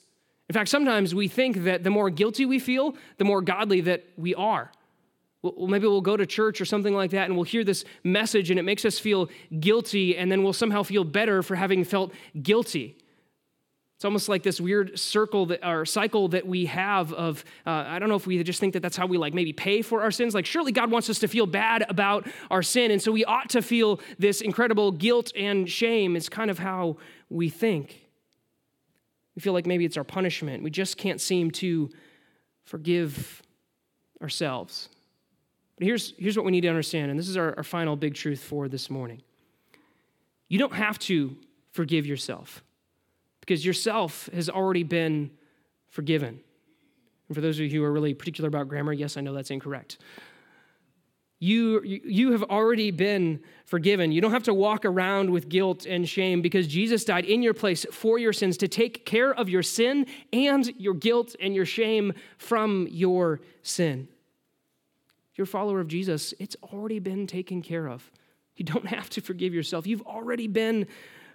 In 0.53 0.55
fact, 0.55 0.69
sometimes 0.69 1.15
we 1.15 1.29
think 1.29 1.65
that 1.65 1.83
the 1.83 1.89
more 1.89 2.11
guilty 2.11 2.45
we 2.45 2.59
feel, 2.59 2.95
the 3.17 3.25
more 3.25 3.41
godly 3.41 3.81
that 3.81 4.05
we 4.19 4.35
are. 4.35 4.71
Well, 5.41 5.67
maybe 5.67 5.87
we'll 5.87 6.03
go 6.03 6.15
to 6.15 6.27
church 6.27 6.61
or 6.61 6.67
something 6.67 6.95
like 6.95 7.13
that 7.13 7.25
and 7.25 7.37
we'll 7.37 7.45
hear 7.45 7.65
this 7.65 7.87
message 8.05 8.51
and 8.51 8.59
it 8.59 8.63
makes 8.63 8.85
us 8.85 8.99
feel 8.99 9.31
guilty, 9.61 10.15
and 10.15 10.31
then 10.31 10.43
we'll 10.43 10.53
somehow 10.53 10.83
feel 10.83 11.05
better 11.05 11.43
for 11.43 11.57
having 11.57 11.85
felt 11.85 12.13
guilty. 12.43 12.99
It's 13.97 14.05
almost 14.05 14.29
like 14.29 14.43
this 14.43 14.61
weird 14.61 14.99
circle 14.99 15.47
that, 15.47 15.67
or 15.67 15.87
cycle 15.87 16.29
that 16.29 16.47
we 16.47 16.67
have 16.67 17.15
of, 17.15 17.47
uh, 17.67 17.71
I 17.89 17.99
don't 17.99 18.11
know 18.11 18.17
if 18.17 18.27
we 18.27 18.43
just 18.43 18.61
think 18.61 18.75
that 18.75 18.81
that's 18.81 18.99
how 18.99 19.07
we 19.07 19.17
like 19.17 19.33
maybe 19.33 19.55
pay 19.55 19.81
for 19.81 20.03
our 20.03 20.11
sins. 20.11 20.35
Like, 20.35 20.45
surely 20.45 20.73
God 20.73 20.91
wants 20.91 21.09
us 21.09 21.19
to 21.21 21.29
feel 21.29 21.47
bad 21.47 21.87
about 21.89 22.29
our 22.51 22.63
sin. 22.63 22.91
And 22.91 23.01
so 23.01 23.11
we 23.11 23.25
ought 23.25 23.49
to 23.49 23.63
feel 23.63 24.01
this 24.19 24.43
incredible 24.43 24.93
guilt 24.93 25.33
and 25.35 25.67
shame. 25.67 26.15
It's 26.15 26.29
kind 26.29 26.51
of 26.51 26.59
how 26.59 26.99
we 27.31 27.49
think. 27.49 28.02
We 29.35 29.41
feel 29.41 29.53
like 29.53 29.67
maybe 29.67 29.85
it's 29.85 29.97
our 29.97 30.05
punishment. 30.05 30.63
We 30.63 30.71
just 30.71 30.97
can't 30.97 31.21
seem 31.21 31.51
to 31.53 31.91
forgive 32.65 33.43
ourselves. 34.21 34.89
But 35.77 35.87
here's, 35.87 36.15
here's 36.19 36.37
what 36.37 36.45
we 36.45 36.53
need 36.53 36.61
to 36.63 36.69
understand, 36.69 37.11
and 37.11 37.19
this 37.19 37.29
is 37.29 37.37
our, 37.37 37.55
our 37.57 37.65
final 37.65 37.97
big 37.97 38.15
truth 38.15 38.43
for 38.43 38.69
this 38.69 38.91
morning. 38.91 39.23
You 40.49 40.59
don't 40.59 40.75
have 40.75 40.99
to 41.01 41.37
forgive 41.71 42.07
yourself 42.07 42.63
because 43.41 43.65
yourself 43.65 44.29
has 44.33 44.49
already 44.51 44.83
been 44.83 45.31
forgiven. 45.89 46.41
And 47.29 47.35
for 47.35 47.41
those 47.41 47.59
of 47.59 47.65
you 47.65 47.71
who 47.71 47.85
are 47.85 47.93
really 47.93 48.15
particular 48.15 48.49
about 48.49 48.69
grammar, 48.69 48.93
yes, 48.93 49.17
I 49.17 49.23
know 49.23 49.33
that's 49.33 49.51
incorrect. 49.51 49.99
You, 51.43 51.83
you 51.83 52.31
have 52.31 52.45
already 52.45 52.93
been 52.93 53.41
forgiven. 53.65 54.13
You 54.13 54.21
don't 54.21 54.31
have 54.31 54.45
to 54.45 54.55
walk 54.55 54.85
around 54.85 55.29
with 55.29 55.49
guilt 55.49 55.87
and 55.87 56.09
shame 56.09 56.41
because 56.41 56.69
Jesus 56.69 57.05
died 57.05 57.25
in 57.25 57.43
your 57.43 57.53
place 57.53 57.85
for 57.91 58.17
your 58.17 58.33
sins 58.33 58.57
to 58.59 58.69
take 58.69 59.05
care 59.05 59.35
of 59.35 59.49
your 59.49 59.65
sin 59.65 60.07
and 60.33 60.73
your 60.79 60.95
guilt 60.95 61.35
and 61.41 61.53
your 61.53 61.67
shame 61.67 62.13
from 62.39 62.87
your 62.93 63.41
sin. 63.61 64.07
If 65.33 65.39
you're 65.39 65.43
a 65.43 65.49
follower 65.49 65.81
of 65.81 65.89
Jesus, 65.89 66.33
it's 66.39 66.55
already 66.73 67.01
been 67.01 67.27
taken 67.27 67.61
care 67.61 67.89
of. 67.89 68.09
You 68.55 68.65
don't 68.65 68.87
have 68.87 69.11
to 69.11 69.21
forgive 69.21 69.53
yourself. 69.53 69.85
You've 69.85 70.03
already 70.03 70.47
been 70.47 70.87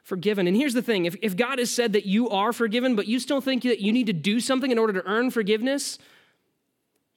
forgiven. 0.04 0.48
And 0.48 0.56
here's 0.56 0.74
the 0.74 0.82
thing 0.82 1.04
if, 1.04 1.18
if 1.22 1.36
God 1.36 1.60
has 1.60 1.70
said 1.70 1.92
that 1.92 2.06
you 2.06 2.30
are 2.30 2.54
forgiven, 2.54 2.96
but 2.96 3.08
you 3.08 3.20
still 3.20 3.42
think 3.42 3.64
that 3.64 3.82
you 3.82 3.92
need 3.92 4.08
to 4.08 4.14
do 4.14 4.40
something 4.40 4.72
in 4.72 4.80
order 4.80 4.94
to 4.94 5.06
earn 5.06 5.32
forgiveness, 5.32 6.00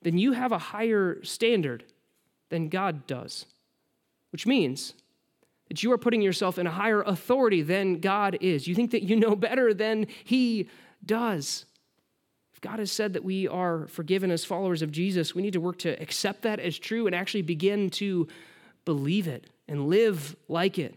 then 0.03 0.19
you 0.19 0.33
have 0.33 0.51
a 0.51 0.59
higher 0.59 1.23
standard 1.23 1.85
than 2.51 2.69
God 2.69 3.07
does, 3.07 3.47
which 4.31 4.47
means 4.47 4.95
that 5.69 5.83
you 5.83 5.91
are 5.93 5.99
putting 5.99 6.21
yourself 6.21 6.59
in 6.59 6.67
a 6.67 6.71
higher 6.71 7.01
authority 7.01 7.63
than 7.63 8.01
God 8.01 8.37
is. 8.41 8.67
You 8.67 8.75
think 8.75 8.91
that 8.91 9.05
you 9.05 9.17
know 9.17 9.35
better 9.35 9.73
than 9.73 10.07
He 10.25 10.69
does. 11.05 11.65
If 12.53 12.61
God 12.61 12.79
has 12.81 12.93
said 12.93 13.15
that 13.15 13.25
we 13.25 13.49
are 13.49 13.87
forgiven 13.87 14.31
as 14.31 14.45
followers 14.45 14.83
of 14.83 14.91
Jesus, 14.91 15.35
we 15.35 15.43
need 15.43 15.55
to 15.55 15.61
work 15.61 15.79
to 15.79 16.01
accept 16.03 16.43
that 16.43 16.61
as 16.61 16.79
true 16.79 17.07
and 17.07 17.15
actually 17.15 17.43
begin 17.43 17.89
to 17.91 18.29
believe 18.85 19.29
it 19.29 19.47
and 19.69 19.87
live 19.87 20.37
like 20.49 20.79
it. 20.79 20.95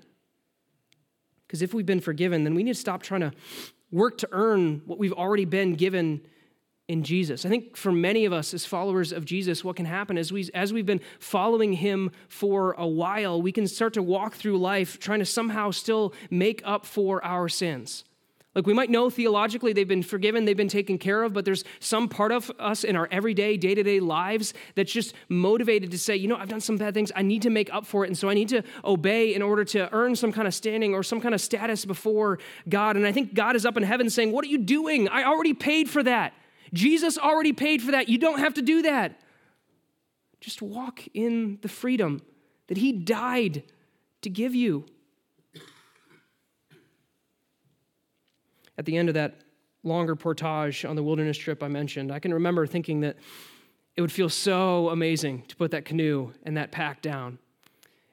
Because 1.48 1.62
if 1.62 1.74
we've 1.74 1.86
been 1.86 2.02
forgiven, 2.02 2.44
then 2.44 2.56
we 2.56 2.64
need 2.64 2.74
to 2.74 2.80
stop 2.80 3.04
trying 3.04 3.22
to 3.22 3.32
work 3.92 4.18
to 4.18 4.30
earn 4.32 4.82
what 4.88 4.98
we've 4.98 5.14
already 5.14 5.46
been 5.46 5.76
given 5.76 6.22
in 6.88 7.04
Jesus. 7.04 7.46
I 7.46 7.50
think 7.50 7.78
for 7.78 7.92
many 7.92 8.26
of 8.26 8.34
us 8.34 8.54
as 8.54 8.66
followers 8.66 9.12
of 9.12 9.24
Jesus, 9.24 9.64
what 9.64 9.76
can 9.76 9.86
happen 9.86 10.18
is 10.18 10.34
we, 10.34 10.50
as 10.54 10.74
we've 10.74 10.86
been 10.86 11.02
following 11.20 11.74
him 11.74 12.12
for 12.28 12.74
a 12.74 12.88
while, 12.88 13.42
we 13.42 13.52
can 13.52 13.68
start 13.68 13.94
to 13.94 14.04
walk 14.04 14.36
through 14.36 14.58
life 14.58 15.00
trying 15.00 15.20
to 15.20 15.26
somehow 15.26 15.72
still 15.72 16.14
make 16.30 16.62
up 16.66 16.86
for 16.86 17.24
our 17.24 17.48
sins. 17.48 18.04
Like 18.56 18.68
we 18.68 18.74
might 18.74 18.92
know 18.92 19.10
theologically 19.10 19.74
they've 19.74 19.88
been 19.88 20.04
forgiven, 20.04 20.46
they've 20.46 20.56
been 20.56 20.68
taken 20.68 21.00
care 21.00 21.24
of, 21.24 21.34
but 21.34 21.44
there's 21.44 21.64
some 21.80 22.08
part 22.08 22.32
of 22.32 22.52
us 22.60 22.84
in 22.84 22.96
our 22.96 23.08
everyday, 23.10 23.58
day 23.58 23.74
to 23.74 23.82
day 23.82 24.00
lives 24.00 24.54
that's 24.76 24.92
just 24.92 25.16
motivated 25.28 25.90
to 25.92 25.98
say, 25.98 26.16
you 26.16 26.28
know, 26.28 26.36
I've 26.36 26.50
done 26.50 26.62
some 26.62 26.78
bad 26.78 26.94
things. 26.94 27.12
I 27.16 27.24
need 27.24 27.42
to 27.44 27.50
make 27.50 27.74
up 27.74 27.86
for 27.86 28.04
it. 28.04 28.10
And 28.10 28.18
so 28.18 28.30
I 28.30 28.36
need 28.36 28.50
to 28.50 28.62
obey 28.86 29.34
in 29.34 29.42
order 29.42 29.64
to 29.66 29.92
earn 29.92 30.16
some 30.16 30.32
kind 30.32 30.48
of 30.48 30.54
standing 30.54 30.94
or 30.94 31.02
some 31.02 31.20
kind 31.20 31.34
of 31.34 31.42
status 31.42 31.84
before 31.86 32.38
God. 32.70 32.96
And 32.96 33.08
I 33.08 33.12
think 33.12 33.34
God 33.34 33.56
is 33.56 33.66
up 33.66 33.76
in 33.76 33.84
heaven 33.84 34.10
saying, 34.10 34.32
What 34.32 34.46
are 34.46 34.50
you 34.50 34.60
doing? 34.60 35.10
I 35.10 35.24
already 35.24 35.54
paid 35.54 35.90
for 35.90 36.04
that. 36.04 36.34
Jesus 36.74 37.18
already 37.18 37.54
paid 37.54 37.82
for 37.82 37.92
that. 37.92 38.10
You 38.10 38.18
don't 38.18 38.40
have 38.40 38.56
to 38.56 38.62
do 38.62 38.82
that. 38.82 39.22
Just 40.42 40.62
walk 40.62 41.02
in 41.14 41.60
the 41.62 41.70
freedom 41.70 42.22
that 42.68 42.78
He 42.78 42.92
died 42.92 43.64
to 44.22 44.30
give 44.30 44.56
you. 44.56 44.86
At 48.78 48.86
the 48.86 48.98
end 48.98 49.08
of 49.08 49.14
that 49.14 49.42
longer 49.84 50.16
portage 50.16 50.84
on 50.84 50.96
the 50.96 51.04
wilderness 51.04 51.38
trip 51.38 51.62
I 51.62 51.68
mentioned, 51.68 52.12
I 52.12 52.20
can 52.20 52.34
remember 52.34 52.66
thinking 52.66 53.02
that 53.02 53.18
it 53.96 54.02
would 54.02 54.12
feel 54.12 54.30
so 54.30 54.90
amazing 54.90 55.44
to 55.50 55.56
put 55.56 55.72
that 55.72 55.86
canoe 55.86 56.32
and 56.44 56.58
that 56.58 56.72
pack 56.72 57.02
down. 57.02 57.38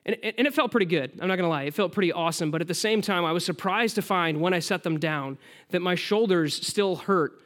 And, 0.05 0.17
and 0.23 0.47
it 0.47 0.53
felt 0.55 0.71
pretty 0.71 0.87
good. 0.87 1.13
I'm 1.21 1.29
not 1.29 1.37
gonna 1.37 1.49
lie, 1.49 1.63
it 1.63 1.75
felt 1.75 1.93
pretty 1.93 2.13
awesome. 2.13 2.51
But 2.51 2.61
at 2.61 2.69
the 2.69 2.75
same 2.75 3.01
time, 3.01 3.25
I 3.25 3.33
was 3.33 3.45
surprised 3.45 3.95
to 3.95 4.03
find 4.03 4.41
when 4.41 4.53
I 4.53 4.59
set 4.59 4.83
them 4.83 4.99
down 4.99 5.39
that 5.71 5.81
my 5.81 5.95
shoulders 5.95 6.55
still 6.67 6.97
hurt 6.97 7.41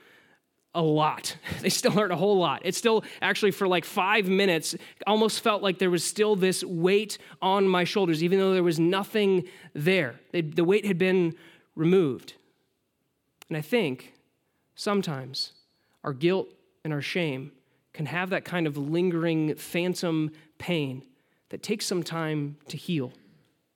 a 0.75 0.83
lot. 0.83 1.37
They 1.61 1.71
still 1.71 1.93
hurt 1.93 2.11
a 2.11 2.17
whole 2.17 2.39
lot. 2.39 2.63
It 2.65 2.75
still, 2.75 3.05
actually, 3.23 3.53
for 3.53 3.67
like 3.67 3.85
five 3.85 4.29
minutes, 4.29 4.77
almost 5.07 5.41
felt 5.41 5.63
like 5.63 5.79
there 5.79 5.91
was 5.91 6.05
still 6.05 6.37
this 6.37 6.63
weight 6.63 7.17
on 7.41 7.67
my 7.67 7.85
shoulders, 7.85 8.23
even 8.23 8.39
though 8.39 8.53
there 8.53 8.63
was 8.63 8.79
nothing 8.79 9.45
there. 9.73 10.21
They, 10.33 10.43
the 10.43 10.65
weight 10.65 10.85
had 10.85 10.99
been 10.99 11.35
removed. 11.75 12.35
And 13.49 13.57
I 13.57 13.63
think 13.63 14.13
sometimes 14.75 15.53
our 16.03 16.13
guilt 16.13 16.49
and 16.85 16.93
our 16.93 17.01
shame 17.01 17.53
can 17.95 18.07
have 18.07 18.31
that 18.31 18.45
kind 18.45 18.67
of 18.67 18.77
lingering 18.77 19.55
phantom 19.55 20.33
pain 20.59 21.03
that 21.49 21.63
takes 21.63 21.87
some 21.87 22.03
time 22.03 22.57
to 22.69 22.77
heal 22.77 23.13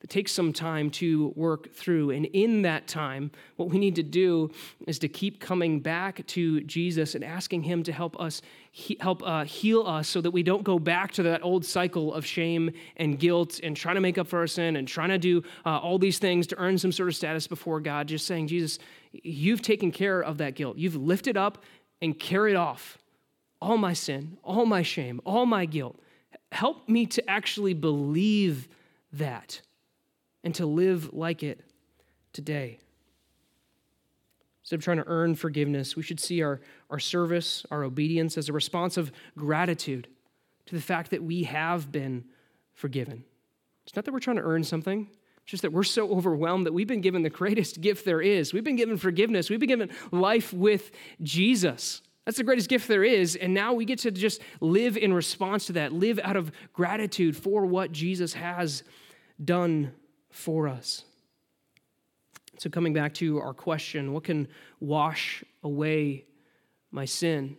that 0.01 0.11
takes 0.11 0.31
some 0.31 0.53
time 0.53 0.91
to 0.91 1.33
work 1.35 1.73
through. 1.75 2.11
And 2.11 2.27
in 2.27 2.63
that 2.63 2.87
time, 2.87 3.33
what 3.57 3.69
we 3.69 3.79
need 3.79 3.97
to 3.97 4.03
do 4.03 4.51
is 4.87 4.99
to 5.01 5.09
keep 5.09 5.41
coming 5.41 5.81
back 5.81 6.25
to 6.29 6.61
Jesus 6.63 7.15
and 7.15 7.25
asking 7.25 7.65
Him 7.65 7.83
to 7.83 7.93
help 7.93 8.19
us 8.21 8.41
he, 8.71 8.97
help 9.01 9.23
uh, 9.27 9.45
heal 9.45 9.83
us 9.87 10.09
so 10.09 10.21
that 10.21 10.31
we 10.31 10.45
don't 10.45 10.63
go 10.63 10.79
back 10.79 11.11
to 11.13 11.25
that 11.25 11.43
old 11.43 11.65
cycle 11.65 12.15
of 12.15 12.25
shame 12.25 12.71
and 12.97 13.19
guilt 13.19 13.59
and 13.63 13.77
trying 13.77 13.97
to 13.97 14.01
make 14.01 14.19
up 14.19 14.29
for 14.29 14.39
our 14.39 14.47
sin 14.47 14.77
and 14.77 14.87
trying 14.87 15.09
to 15.09 15.19
do 15.19 15.43
uh, 15.67 15.79
all 15.79 15.99
these 15.99 16.19
things 16.19 16.47
to 16.49 16.59
earn 16.59 16.79
some 16.79 16.93
sort 16.93 17.09
of 17.09 17.17
status 17.17 17.49
before 17.49 17.81
God. 17.81 18.07
Just 18.07 18.27
saying, 18.27 18.47
Jesus, 18.47 18.79
you've 19.11 19.63
taken 19.63 19.91
care 19.91 20.21
of 20.21 20.39
that 20.39 20.55
guilt. 20.55 20.77
You've 20.77 20.95
lifted 20.95 21.37
up 21.37 21.65
and 22.01 22.17
carried 22.17 22.55
off 22.55 22.99
all 23.61 23.79
my 23.79 23.95
sin, 23.95 24.39
all 24.45 24.65
my 24.65 24.83
shame, 24.83 25.21
all 25.25 25.45
my 25.45 25.67
guilt. 25.67 25.99
Help 26.53 26.89
me 26.89 27.05
to 27.07 27.29
actually 27.29 27.75
believe 27.75 28.69
that 29.13 29.61
and 30.45 30.55
to 30.55 30.67
live 30.67 31.13
like 31.13 31.43
it 31.43 31.61
today. 32.33 32.79
Instead 34.63 34.77
of 34.77 34.85
trying 34.85 34.99
to 34.99 35.07
earn 35.07 35.35
forgiveness, 35.35 35.97
we 35.97 36.03
should 36.03 36.21
see 36.21 36.43
our, 36.43 36.61
our 36.91 36.99
service, 36.99 37.65
our 37.71 37.85
obedience 37.85 38.37
as 38.37 38.49
a 38.49 38.53
response 38.53 38.97
of 38.97 39.11
gratitude 39.37 40.09
to 40.67 40.75
the 40.75 40.83
fact 40.83 41.11
that 41.11 41.23
we 41.23 41.45
have 41.45 41.91
been 41.91 42.25
forgiven. 42.75 43.25
It's 43.87 43.97
not 43.97 44.05
that 44.05 44.13
we're 44.13 44.21
trying 44.21 44.37
to 44.37 44.43
earn 44.43 44.63
something, 44.63 45.09
it's 45.39 45.51
just 45.51 45.63
that 45.63 45.73
we're 45.73 45.85
so 45.85 46.11
overwhelmed 46.11 46.67
that 46.67 46.75
we've 46.75 46.87
been 46.87 47.01
given 47.01 47.23
the 47.23 47.31
greatest 47.31 47.81
gift 47.81 48.05
there 48.05 48.21
is. 48.21 48.53
We've 48.53 48.63
been 48.63 48.77
given 48.77 48.99
forgiveness, 48.99 49.49
we've 49.49 49.59
been 49.59 49.69
given 49.71 49.91
life 50.13 50.53
with 50.53 50.91
Jesus. 51.23 52.03
That's 52.27 52.37
the 52.37 52.45
greatest 52.45 52.69
gift 52.69 52.89
there 52.89 53.05
is. 53.05 53.37
And 53.37 53.55
now 53.55 53.73
we 53.73 53.87
get 53.87 54.01
to 54.01 54.11
just 54.11 54.43
live 54.61 54.99
in 54.99 55.15
response 55.15 55.65
to 55.69 55.73
that, 55.73 55.95
live 55.95 56.21
out 56.23 56.37
of 56.37 56.53
gratitude 56.75 57.35
for 57.35 57.65
what 57.65 57.91
Jesus 57.91 58.35
has 58.35 58.83
done 59.43 59.93
for 60.31 60.69
us. 60.69 61.05
So, 62.59 62.69
coming 62.69 62.93
back 62.93 63.15
to 63.15 63.41
our 63.41 63.55
question, 63.55 64.13
what 64.13 64.25
can 64.25 64.49
wash 64.81 65.45
away 65.63 66.25
my 66.91 67.05
sin? 67.05 67.57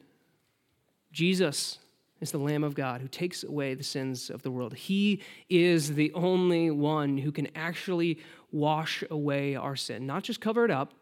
Jesus 1.12 1.79
is 2.19 2.32
the 2.32 2.38
Lamb 2.38 2.63
of 2.63 2.75
God 2.75 3.01
who 3.01 3.08
takes 3.08 3.43
away 3.43 3.73
the 3.73 3.84
sins 3.84 4.29
of 4.29 4.41
the 4.41 4.51
world. 4.51 4.73
He 4.73 5.21
is 5.49 5.93
the 5.93 6.12
only 6.13 6.69
one 6.69 7.17
who 7.17 7.32
can 7.32 7.47
actually 7.55 8.19
wash 8.51 9.03
away 9.10 9.55
our 9.55 9.75
sin, 9.75 10.05
not 10.05 10.23
just 10.23 10.41
cover 10.41 10.65
it 10.65 10.71
up, 10.71 10.93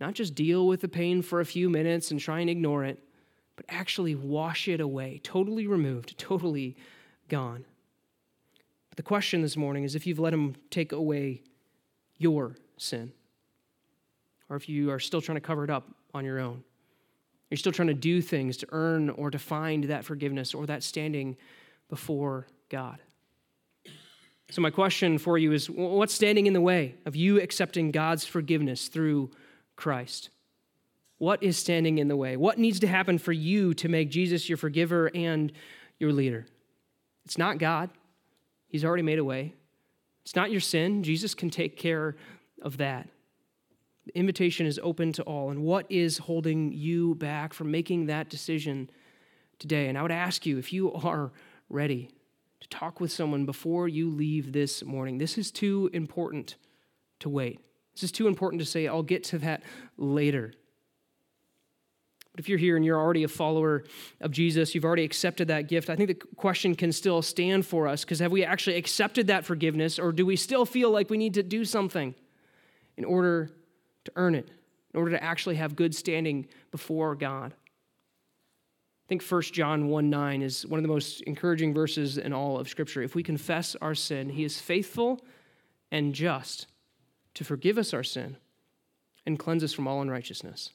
not 0.00 0.14
just 0.14 0.34
deal 0.34 0.66
with 0.66 0.80
the 0.80 0.88
pain 0.88 1.22
for 1.22 1.40
a 1.40 1.44
few 1.44 1.68
minutes 1.68 2.10
and 2.10 2.20
try 2.20 2.40
and 2.40 2.50
ignore 2.50 2.84
it, 2.84 3.02
but 3.56 3.66
actually 3.68 4.14
wash 4.14 4.68
it 4.68 4.80
away, 4.80 5.20
totally 5.22 5.66
removed, 5.66 6.16
totally 6.18 6.76
gone. 7.28 7.64
But 8.92 8.98
the 8.98 9.04
question 9.04 9.40
this 9.40 9.56
morning 9.56 9.84
is 9.84 9.94
if 9.94 10.06
you've 10.06 10.18
let 10.18 10.34
Him 10.34 10.54
take 10.68 10.92
away 10.92 11.40
your 12.18 12.56
sin, 12.76 13.10
or 14.50 14.56
if 14.56 14.68
you 14.68 14.90
are 14.90 15.00
still 15.00 15.22
trying 15.22 15.36
to 15.36 15.40
cover 15.40 15.64
it 15.64 15.70
up 15.70 15.88
on 16.12 16.26
your 16.26 16.38
own. 16.38 16.62
You're 17.48 17.56
still 17.56 17.72
trying 17.72 17.88
to 17.88 17.94
do 17.94 18.20
things 18.20 18.58
to 18.58 18.66
earn 18.70 19.08
or 19.08 19.30
to 19.30 19.38
find 19.38 19.84
that 19.84 20.04
forgiveness 20.04 20.52
or 20.52 20.66
that 20.66 20.82
standing 20.82 21.38
before 21.88 22.46
God. 22.68 22.98
So, 24.50 24.60
my 24.60 24.68
question 24.68 25.16
for 25.16 25.38
you 25.38 25.52
is 25.52 25.70
what's 25.70 26.12
standing 26.12 26.46
in 26.46 26.52
the 26.52 26.60
way 26.60 26.96
of 27.06 27.16
you 27.16 27.40
accepting 27.40 27.92
God's 27.92 28.26
forgiveness 28.26 28.88
through 28.88 29.30
Christ? 29.74 30.28
What 31.16 31.42
is 31.42 31.56
standing 31.56 31.96
in 31.96 32.08
the 32.08 32.16
way? 32.16 32.36
What 32.36 32.58
needs 32.58 32.80
to 32.80 32.86
happen 32.86 33.16
for 33.16 33.32
you 33.32 33.72
to 33.72 33.88
make 33.88 34.10
Jesus 34.10 34.50
your 34.50 34.58
forgiver 34.58 35.10
and 35.14 35.50
your 35.98 36.12
leader? 36.12 36.44
It's 37.24 37.38
not 37.38 37.56
God, 37.56 37.88
He's 38.72 38.86
already 38.86 39.02
made 39.02 39.18
a 39.18 39.24
way. 39.24 39.54
It's 40.22 40.34
not 40.34 40.50
your 40.50 40.60
sin. 40.60 41.02
Jesus 41.02 41.34
can 41.34 41.50
take 41.50 41.76
care 41.76 42.16
of 42.62 42.78
that. 42.78 43.06
The 44.06 44.18
invitation 44.18 44.66
is 44.66 44.80
open 44.82 45.12
to 45.12 45.22
all. 45.24 45.50
And 45.50 45.62
what 45.62 45.84
is 45.90 46.16
holding 46.18 46.72
you 46.72 47.14
back 47.16 47.52
from 47.52 47.70
making 47.70 48.06
that 48.06 48.30
decision 48.30 48.88
today? 49.58 49.88
And 49.88 49.98
I 49.98 50.02
would 50.02 50.10
ask 50.10 50.46
you 50.46 50.56
if 50.56 50.72
you 50.72 50.90
are 50.94 51.32
ready 51.68 52.08
to 52.60 52.68
talk 52.68 52.98
with 52.98 53.12
someone 53.12 53.44
before 53.44 53.88
you 53.88 54.08
leave 54.08 54.52
this 54.52 54.82
morning. 54.82 55.18
This 55.18 55.36
is 55.36 55.50
too 55.50 55.90
important 55.92 56.56
to 57.20 57.28
wait. 57.28 57.60
This 57.92 58.04
is 58.04 58.12
too 58.12 58.26
important 58.26 58.62
to 58.62 58.66
say, 58.66 58.88
I'll 58.88 59.02
get 59.02 59.22
to 59.24 59.38
that 59.40 59.62
later. 59.98 60.54
But 62.32 62.40
if 62.40 62.48
you're 62.48 62.58
here 62.58 62.76
and 62.76 62.84
you're 62.84 62.98
already 62.98 63.24
a 63.24 63.28
follower 63.28 63.84
of 64.20 64.30
Jesus, 64.30 64.74
you've 64.74 64.86
already 64.86 65.04
accepted 65.04 65.48
that 65.48 65.68
gift, 65.68 65.90
I 65.90 65.96
think 65.96 66.08
the 66.08 66.26
question 66.36 66.74
can 66.74 66.90
still 66.90 67.20
stand 67.20 67.66
for 67.66 67.86
us 67.86 68.04
because 68.04 68.20
have 68.20 68.32
we 68.32 68.42
actually 68.42 68.76
accepted 68.76 69.26
that 69.26 69.44
forgiveness 69.44 69.98
or 69.98 70.12
do 70.12 70.24
we 70.24 70.36
still 70.36 70.64
feel 70.64 70.90
like 70.90 71.10
we 71.10 71.18
need 71.18 71.34
to 71.34 71.42
do 71.42 71.64
something 71.64 72.14
in 72.96 73.04
order 73.04 73.50
to 74.04 74.12
earn 74.16 74.34
it, 74.34 74.50
in 74.94 74.98
order 74.98 75.10
to 75.10 75.22
actually 75.22 75.56
have 75.56 75.76
good 75.76 75.94
standing 75.94 76.46
before 76.70 77.14
God? 77.14 77.52
I 77.52 79.08
think 79.08 79.22
1 79.22 79.42
John 79.42 79.88
1 79.88 80.08
9 80.08 80.42
is 80.42 80.66
one 80.66 80.78
of 80.78 80.82
the 80.82 80.88
most 80.88 81.20
encouraging 81.22 81.74
verses 81.74 82.16
in 82.16 82.32
all 82.32 82.58
of 82.58 82.66
Scripture. 82.66 83.02
If 83.02 83.14
we 83.14 83.22
confess 83.22 83.76
our 83.82 83.94
sin, 83.94 84.30
he 84.30 84.44
is 84.44 84.58
faithful 84.58 85.20
and 85.90 86.14
just 86.14 86.66
to 87.34 87.44
forgive 87.44 87.76
us 87.76 87.92
our 87.92 88.02
sin 88.02 88.38
and 89.26 89.38
cleanse 89.38 89.62
us 89.62 89.74
from 89.74 89.86
all 89.86 90.00
unrighteousness. 90.00 90.70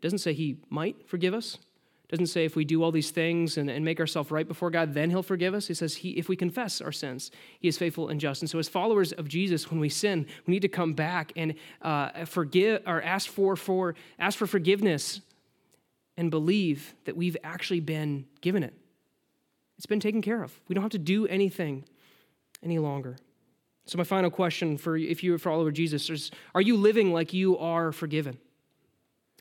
It 0.00 0.02
doesn't 0.02 0.20
say 0.20 0.32
he 0.32 0.56
might 0.70 1.06
forgive 1.06 1.34
us. 1.34 1.58
It 2.04 2.12
doesn't 2.12 2.28
say 2.28 2.46
if 2.46 2.56
we 2.56 2.64
do 2.64 2.82
all 2.82 2.90
these 2.90 3.10
things 3.10 3.58
and, 3.58 3.68
and 3.68 3.84
make 3.84 4.00
ourselves 4.00 4.30
right 4.30 4.48
before 4.48 4.70
God, 4.70 4.94
then 4.94 5.10
he'll 5.10 5.22
forgive 5.22 5.52
us. 5.52 5.66
He 5.66 5.74
says 5.74 5.96
he, 5.96 6.12
if 6.12 6.26
we 6.26 6.36
confess 6.36 6.80
our 6.80 6.90
sins, 6.90 7.30
he 7.60 7.68
is 7.68 7.76
faithful 7.76 8.08
and 8.08 8.18
just. 8.18 8.40
And 8.40 8.48
so, 8.48 8.58
as 8.58 8.66
followers 8.66 9.12
of 9.12 9.28
Jesus, 9.28 9.70
when 9.70 9.78
we 9.78 9.90
sin, 9.90 10.26
we 10.46 10.52
need 10.52 10.62
to 10.62 10.68
come 10.68 10.94
back 10.94 11.32
and 11.36 11.54
uh, 11.82 12.24
forgive 12.24 12.82
or 12.86 13.02
ask 13.02 13.28
for, 13.28 13.56
for, 13.56 13.94
ask 14.18 14.38
for 14.38 14.46
forgiveness 14.46 15.20
and 16.16 16.30
believe 16.30 16.94
that 17.04 17.14
we've 17.14 17.36
actually 17.44 17.80
been 17.80 18.24
given 18.40 18.62
it. 18.62 18.72
It's 19.76 19.84
been 19.84 20.00
taken 20.00 20.22
care 20.22 20.42
of. 20.42 20.58
We 20.66 20.74
don't 20.74 20.82
have 20.82 20.92
to 20.92 20.98
do 20.98 21.26
anything 21.26 21.84
any 22.62 22.78
longer. 22.78 23.18
So, 23.84 23.98
my 23.98 24.04
final 24.04 24.30
question 24.30 24.78
for 24.78 24.96
if 24.96 25.22
you're 25.22 25.36
a 25.36 25.38
follower 25.38 25.68
of 25.68 25.74
Jesus 25.74 26.08
is 26.08 26.30
Are 26.54 26.62
you 26.62 26.78
living 26.78 27.12
like 27.12 27.34
you 27.34 27.58
are 27.58 27.92
forgiven? 27.92 28.38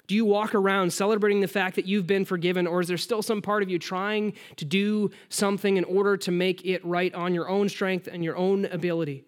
Do 0.09 0.15
you 0.15 0.25
walk 0.25 0.55
around 0.55 0.91
celebrating 0.91 1.39
the 1.39 1.47
fact 1.47 1.75
that 1.75 1.85
you've 1.85 2.07
been 2.07 2.25
forgiven, 2.25 2.65
or 2.65 2.81
is 2.81 2.87
there 2.87 2.97
still 2.97 3.21
some 3.21 3.43
part 3.43 3.61
of 3.61 3.69
you 3.69 3.77
trying 3.77 4.33
to 4.55 4.65
do 4.65 5.11
something 5.29 5.77
in 5.77 5.83
order 5.83 6.17
to 6.17 6.31
make 6.31 6.65
it 6.65 6.83
right 6.83 7.13
on 7.13 7.35
your 7.35 7.47
own 7.47 7.69
strength 7.69 8.09
and 8.11 8.23
your 8.23 8.35
own 8.35 8.65
ability? 8.65 9.23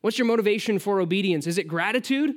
What's 0.00 0.16
your 0.16 0.26
motivation 0.26 0.78
for 0.78 0.98
obedience? 0.98 1.46
Is 1.46 1.58
it 1.58 1.68
gratitude, 1.68 2.36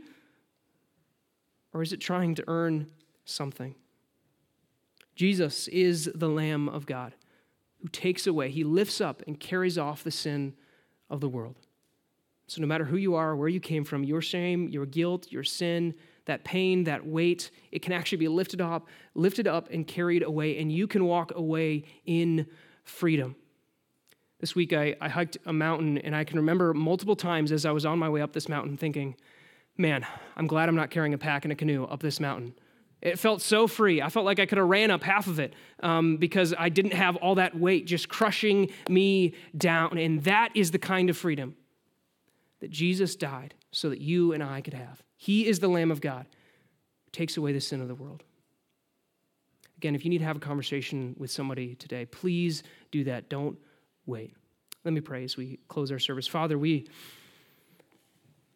or 1.73 1.81
is 1.81 1.93
it 1.93 2.01
trying 2.01 2.35
to 2.35 2.43
earn 2.49 2.87
something? 3.23 3.73
Jesus 5.15 5.69
is 5.69 6.11
the 6.13 6.27
Lamb 6.27 6.67
of 6.67 6.85
God 6.87 7.13
who 7.81 7.87
takes 7.87 8.27
away, 8.27 8.51
he 8.51 8.65
lifts 8.65 8.99
up 8.99 9.23
and 9.25 9.39
carries 9.39 9.77
off 9.77 10.03
the 10.03 10.11
sin 10.11 10.55
of 11.09 11.21
the 11.21 11.29
world. 11.29 11.55
So, 12.47 12.59
no 12.59 12.67
matter 12.67 12.83
who 12.83 12.97
you 12.97 13.15
are, 13.15 13.33
where 13.33 13.47
you 13.47 13.61
came 13.61 13.85
from, 13.85 14.03
your 14.03 14.21
shame, 14.21 14.67
your 14.67 14.85
guilt, 14.85 15.31
your 15.31 15.45
sin, 15.45 15.95
that 16.27 16.43
pain, 16.43 16.83
that 16.85 17.05
weight, 17.05 17.51
it 17.71 17.81
can 17.81 17.91
actually 17.91 18.19
be 18.19 18.27
lifted 18.27 18.61
up, 18.61 18.87
lifted 19.15 19.47
up 19.47 19.69
and 19.71 19.87
carried 19.87 20.23
away, 20.23 20.59
and 20.59 20.71
you 20.71 20.87
can 20.87 21.05
walk 21.05 21.31
away 21.35 21.83
in 22.05 22.45
freedom. 22.83 23.35
This 24.39 24.55
week 24.55 24.71
I, 24.71 24.95
I 25.01 25.09
hiked 25.09 25.37
a 25.45 25.53
mountain, 25.53 25.97
and 25.97 26.15
I 26.15 26.23
can 26.23 26.37
remember 26.37 26.73
multiple 26.73 27.15
times 27.15 27.51
as 27.51 27.65
I 27.65 27.71
was 27.71 27.85
on 27.85 27.97
my 27.97 28.07
way 28.07 28.21
up 28.21 28.33
this 28.33 28.47
mountain 28.47 28.77
thinking, 28.77 29.15
man, 29.77 30.05
I'm 30.35 30.47
glad 30.47 30.69
I'm 30.69 30.75
not 30.75 30.91
carrying 30.91 31.13
a 31.13 31.17
pack 31.17 31.43
and 31.45 31.51
a 31.51 31.55
canoe 31.55 31.85
up 31.85 32.01
this 32.01 32.19
mountain. 32.19 32.53
It 33.01 33.19
felt 33.19 33.41
so 33.41 33.67
free. 33.67 34.01
I 34.01 34.09
felt 34.09 34.25
like 34.25 34.39
I 34.39 34.45
could 34.45 34.57
have 34.57 34.67
ran 34.67 34.89
up 34.89 35.03
half 35.03 35.27
of 35.27 35.39
it 35.39 35.53
um, 35.81 36.17
because 36.17 36.53
I 36.57 36.69
didn't 36.69 36.93
have 36.93 37.15
all 37.17 37.35
that 37.35 37.55
weight 37.55 37.85
just 37.85 38.09
crushing 38.09 38.71
me 38.89 39.35
down. 39.55 39.99
And 39.99 40.23
that 40.23 40.49
is 40.55 40.71
the 40.71 40.79
kind 40.79 41.09
of 41.09 41.15
freedom 41.15 41.55
that 42.59 42.71
Jesus 42.71 43.15
died 43.15 43.53
so 43.71 43.89
that 43.89 44.01
you 44.01 44.33
and 44.33 44.41
I 44.41 44.61
could 44.61 44.73
have. 44.73 45.03
He 45.17 45.47
is 45.47 45.59
the 45.59 45.67
Lamb 45.67 45.91
of 45.91 45.99
God 45.99 46.25
who 47.05 47.11
takes 47.11 47.35
away 47.35 47.51
the 47.51 47.59
sin 47.59 47.81
of 47.81 47.87
the 47.87 47.95
world. 47.95 48.23
Again, 49.77 49.93
if 49.93 50.03
you 50.03 50.09
need 50.09 50.19
to 50.19 50.25
have 50.25 50.37
a 50.37 50.39
conversation 50.39 51.15
with 51.17 51.29
somebody 51.29 51.75
today, 51.75 52.05
please 52.05 52.63
do 52.91 53.03
that. 53.03 53.29
Don't 53.29 53.57
wait. 54.05 54.33
Let 54.83 54.93
me 54.93 55.01
pray 55.01 55.23
as 55.23 55.37
we 55.37 55.59
close 55.67 55.91
our 55.91 55.99
service. 55.99 56.27
Father, 56.27 56.57
we 56.57 56.87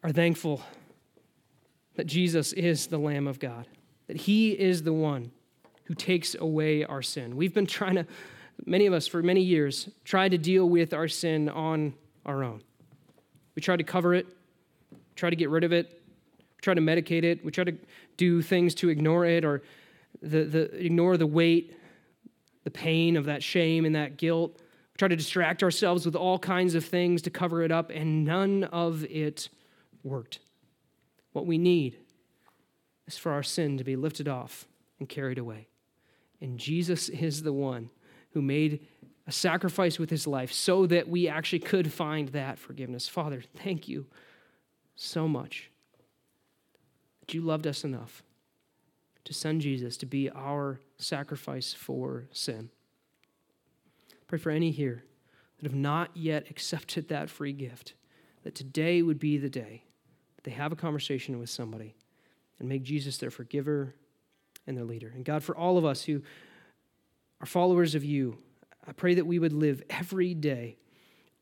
are 0.02 0.10
thankful 0.10 0.62
that 1.94 2.06
Jesus 2.06 2.52
is 2.54 2.86
the 2.86 2.98
Lamb 2.98 3.28
of 3.28 3.38
God, 3.38 3.68
that 4.06 4.16
He 4.16 4.52
is 4.52 4.82
the 4.82 4.92
one 4.92 5.30
who 5.84 5.94
takes 5.94 6.34
away 6.34 6.84
our 6.84 7.02
sin. 7.02 7.36
We've 7.36 7.54
been 7.54 7.66
trying 7.66 7.96
to, 7.96 8.06
many 8.64 8.86
of 8.86 8.92
us 8.92 9.06
for 9.06 9.22
many 9.22 9.42
years, 9.42 9.88
tried 10.04 10.30
to 10.30 10.38
deal 10.38 10.68
with 10.68 10.94
our 10.94 11.06
sin 11.06 11.48
on 11.48 11.94
our 12.24 12.42
own. 12.42 12.62
We 13.54 13.62
try 13.62 13.76
to 13.76 13.84
cover 13.84 14.14
it, 14.14 14.26
try 15.14 15.30
to 15.30 15.36
get 15.36 15.50
rid 15.50 15.64
of 15.64 15.72
it, 15.72 16.01
try 16.62 16.74
to 16.74 16.80
medicate 16.80 17.24
it, 17.24 17.44
we 17.44 17.50
try 17.50 17.64
to 17.64 17.76
do 18.16 18.40
things 18.40 18.74
to 18.76 18.88
ignore 18.88 19.26
it 19.26 19.44
or 19.44 19.62
the, 20.22 20.44
the, 20.44 20.62
ignore 20.84 21.16
the 21.16 21.26
weight, 21.26 21.76
the 22.64 22.70
pain 22.70 23.16
of 23.16 23.24
that 23.26 23.42
shame 23.42 23.84
and 23.84 23.94
that 23.94 24.16
guilt. 24.16 24.52
We 24.56 24.98
try 24.98 25.08
to 25.08 25.16
distract 25.16 25.62
ourselves 25.62 26.06
with 26.06 26.14
all 26.14 26.38
kinds 26.38 26.74
of 26.74 26.84
things 26.84 27.20
to 27.22 27.30
cover 27.30 27.62
it 27.62 27.72
up, 27.72 27.90
and 27.90 28.24
none 28.24 28.64
of 28.64 29.04
it 29.04 29.48
worked. 30.04 30.38
What 31.32 31.46
we 31.46 31.58
need 31.58 31.98
is 33.06 33.18
for 33.18 33.32
our 33.32 33.42
sin 33.42 33.78
to 33.78 33.84
be 33.84 33.96
lifted 33.96 34.28
off 34.28 34.66
and 35.00 35.08
carried 35.08 35.38
away. 35.38 35.68
And 36.40 36.58
Jesus 36.58 37.08
is 37.08 37.42
the 37.42 37.52
one 37.52 37.90
who 38.30 38.42
made 38.42 38.86
a 39.26 39.32
sacrifice 39.32 39.98
with 39.98 40.10
his 40.10 40.26
life 40.26 40.52
so 40.52 40.86
that 40.86 41.08
we 41.08 41.28
actually 41.28 41.60
could 41.60 41.92
find 41.92 42.28
that 42.28 42.58
forgiveness. 42.58 43.08
Father, 43.08 43.42
thank 43.56 43.88
you 43.88 44.06
so 44.94 45.26
much 45.26 45.71
that 47.22 47.32
you 47.32 47.40
loved 47.40 47.66
us 47.66 47.84
enough 47.84 48.22
to 49.24 49.32
send 49.32 49.62
Jesus 49.62 49.96
to 49.96 50.06
be 50.06 50.28
our 50.28 50.80
sacrifice 50.98 51.72
for 51.72 52.26
sin. 52.32 52.68
Pray 54.26 54.38
for 54.38 54.50
any 54.50 54.72
here 54.72 55.04
that 55.56 55.70
have 55.70 55.78
not 55.78 56.10
yet 56.14 56.50
accepted 56.50 57.08
that 57.08 57.30
free 57.30 57.52
gift, 57.52 57.94
that 58.42 58.54
today 58.54 59.00
would 59.00 59.20
be 59.20 59.38
the 59.38 59.48
day 59.48 59.84
that 60.34 60.44
they 60.44 60.50
have 60.50 60.72
a 60.72 60.76
conversation 60.76 61.38
with 61.38 61.48
somebody 61.48 61.94
and 62.58 62.68
make 62.68 62.82
Jesus 62.82 63.18
their 63.18 63.30
forgiver 63.30 63.94
and 64.66 64.76
their 64.76 64.84
leader. 64.84 65.12
And 65.14 65.24
God, 65.24 65.44
for 65.44 65.56
all 65.56 65.78
of 65.78 65.84
us 65.84 66.02
who 66.04 66.22
are 67.40 67.46
followers 67.46 67.94
of 67.94 68.04
you, 68.04 68.38
I 68.86 68.92
pray 68.92 69.14
that 69.14 69.26
we 69.26 69.38
would 69.38 69.52
live 69.52 69.82
every 69.88 70.34
day 70.34 70.76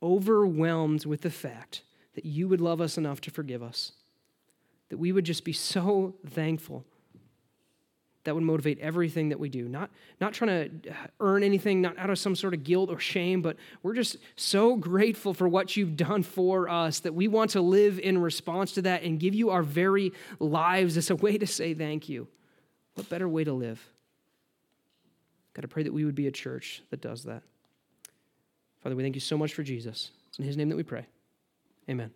overwhelmed 0.02 1.06
with 1.06 1.22
the 1.22 1.30
fact 1.30 1.82
that 2.14 2.26
you 2.26 2.48
would 2.48 2.60
love 2.60 2.80
us 2.80 2.98
enough 2.98 3.20
to 3.22 3.30
forgive 3.30 3.62
us, 3.62 3.92
that 4.90 4.98
we 4.98 5.12
would 5.12 5.24
just 5.24 5.44
be 5.44 5.52
so 5.52 6.14
thankful. 6.28 6.84
That 8.24 8.34
would 8.34 8.44
motivate 8.44 8.78
everything 8.80 9.30
that 9.30 9.40
we 9.40 9.48
do. 9.48 9.66
Not, 9.66 9.88
not 10.20 10.34
trying 10.34 10.80
to 10.82 10.90
uh, 10.90 10.94
earn 11.20 11.42
anything, 11.42 11.80
not 11.80 11.98
out 11.98 12.10
of 12.10 12.18
some 12.18 12.36
sort 12.36 12.52
of 12.52 12.64
guilt 12.64 12.90
or 12.90 12.98
shame, 12.98 13.40
but 13.40 13.56
we're 13.82 13.94
just 13.94 14.18
so 14.36 14.76
grateful 14.76 15.32
for 15.32 15.48
what 15.48 15.74
you've 15.74 15.96
done 15.96 16.22
for 16.22 16.68
us 16.68 17.00
that 17.00 17.14
we 17.14 17.28
want 17.28 17.52
to 17.52 17.62
live 17.62 17.98
in 17.98 18.18
response 18.18 18.72
to 18.72 18.82
that 18.82 19.04
and 19.04 19.18
give 19.18 19.34
you 19.34 19.48
our 19.48 19.62
very 19.62 20.12
lives 20.38 20.98
as 20.98 21.08
a 21.08 21.16
way 21.16 21.38
to 21.38 21.46
say 21.46 21.72
thank 21.72 22.10
you. 22.10 22.28
What 22.94 23.08
better 23.08 23.28
way 23.28 23.44
to 23.44 23.54
live? 23.54 23.82
God, 25.54 25.64
I 25.64 25.68
pray 25.68 25.84
that 25.84 25.92
we 25.92 26.04
would 26.04 26.14
be 26.14 26.26
a 26.26 26.32
church 26.32 26.82
that 26.90 27.00
does 27.00 27.24
that. 27.24 27.42
Father, 28.82 28.96
we 28.96 29.02
thank 29.02 29.16
you 29.16 29.20
so 29.20 29.38
much 29.38 29.54
for 29.54 29.62
Jesus. 29.62 30.10
It's 30.28 30.38
in 30.38 30.44
his 30.44 30.56
name 30.56 30.68
that 30.68 30.76
we 30.76 30.82
pray. 30.82 31.06
Amen. 31.88 32.10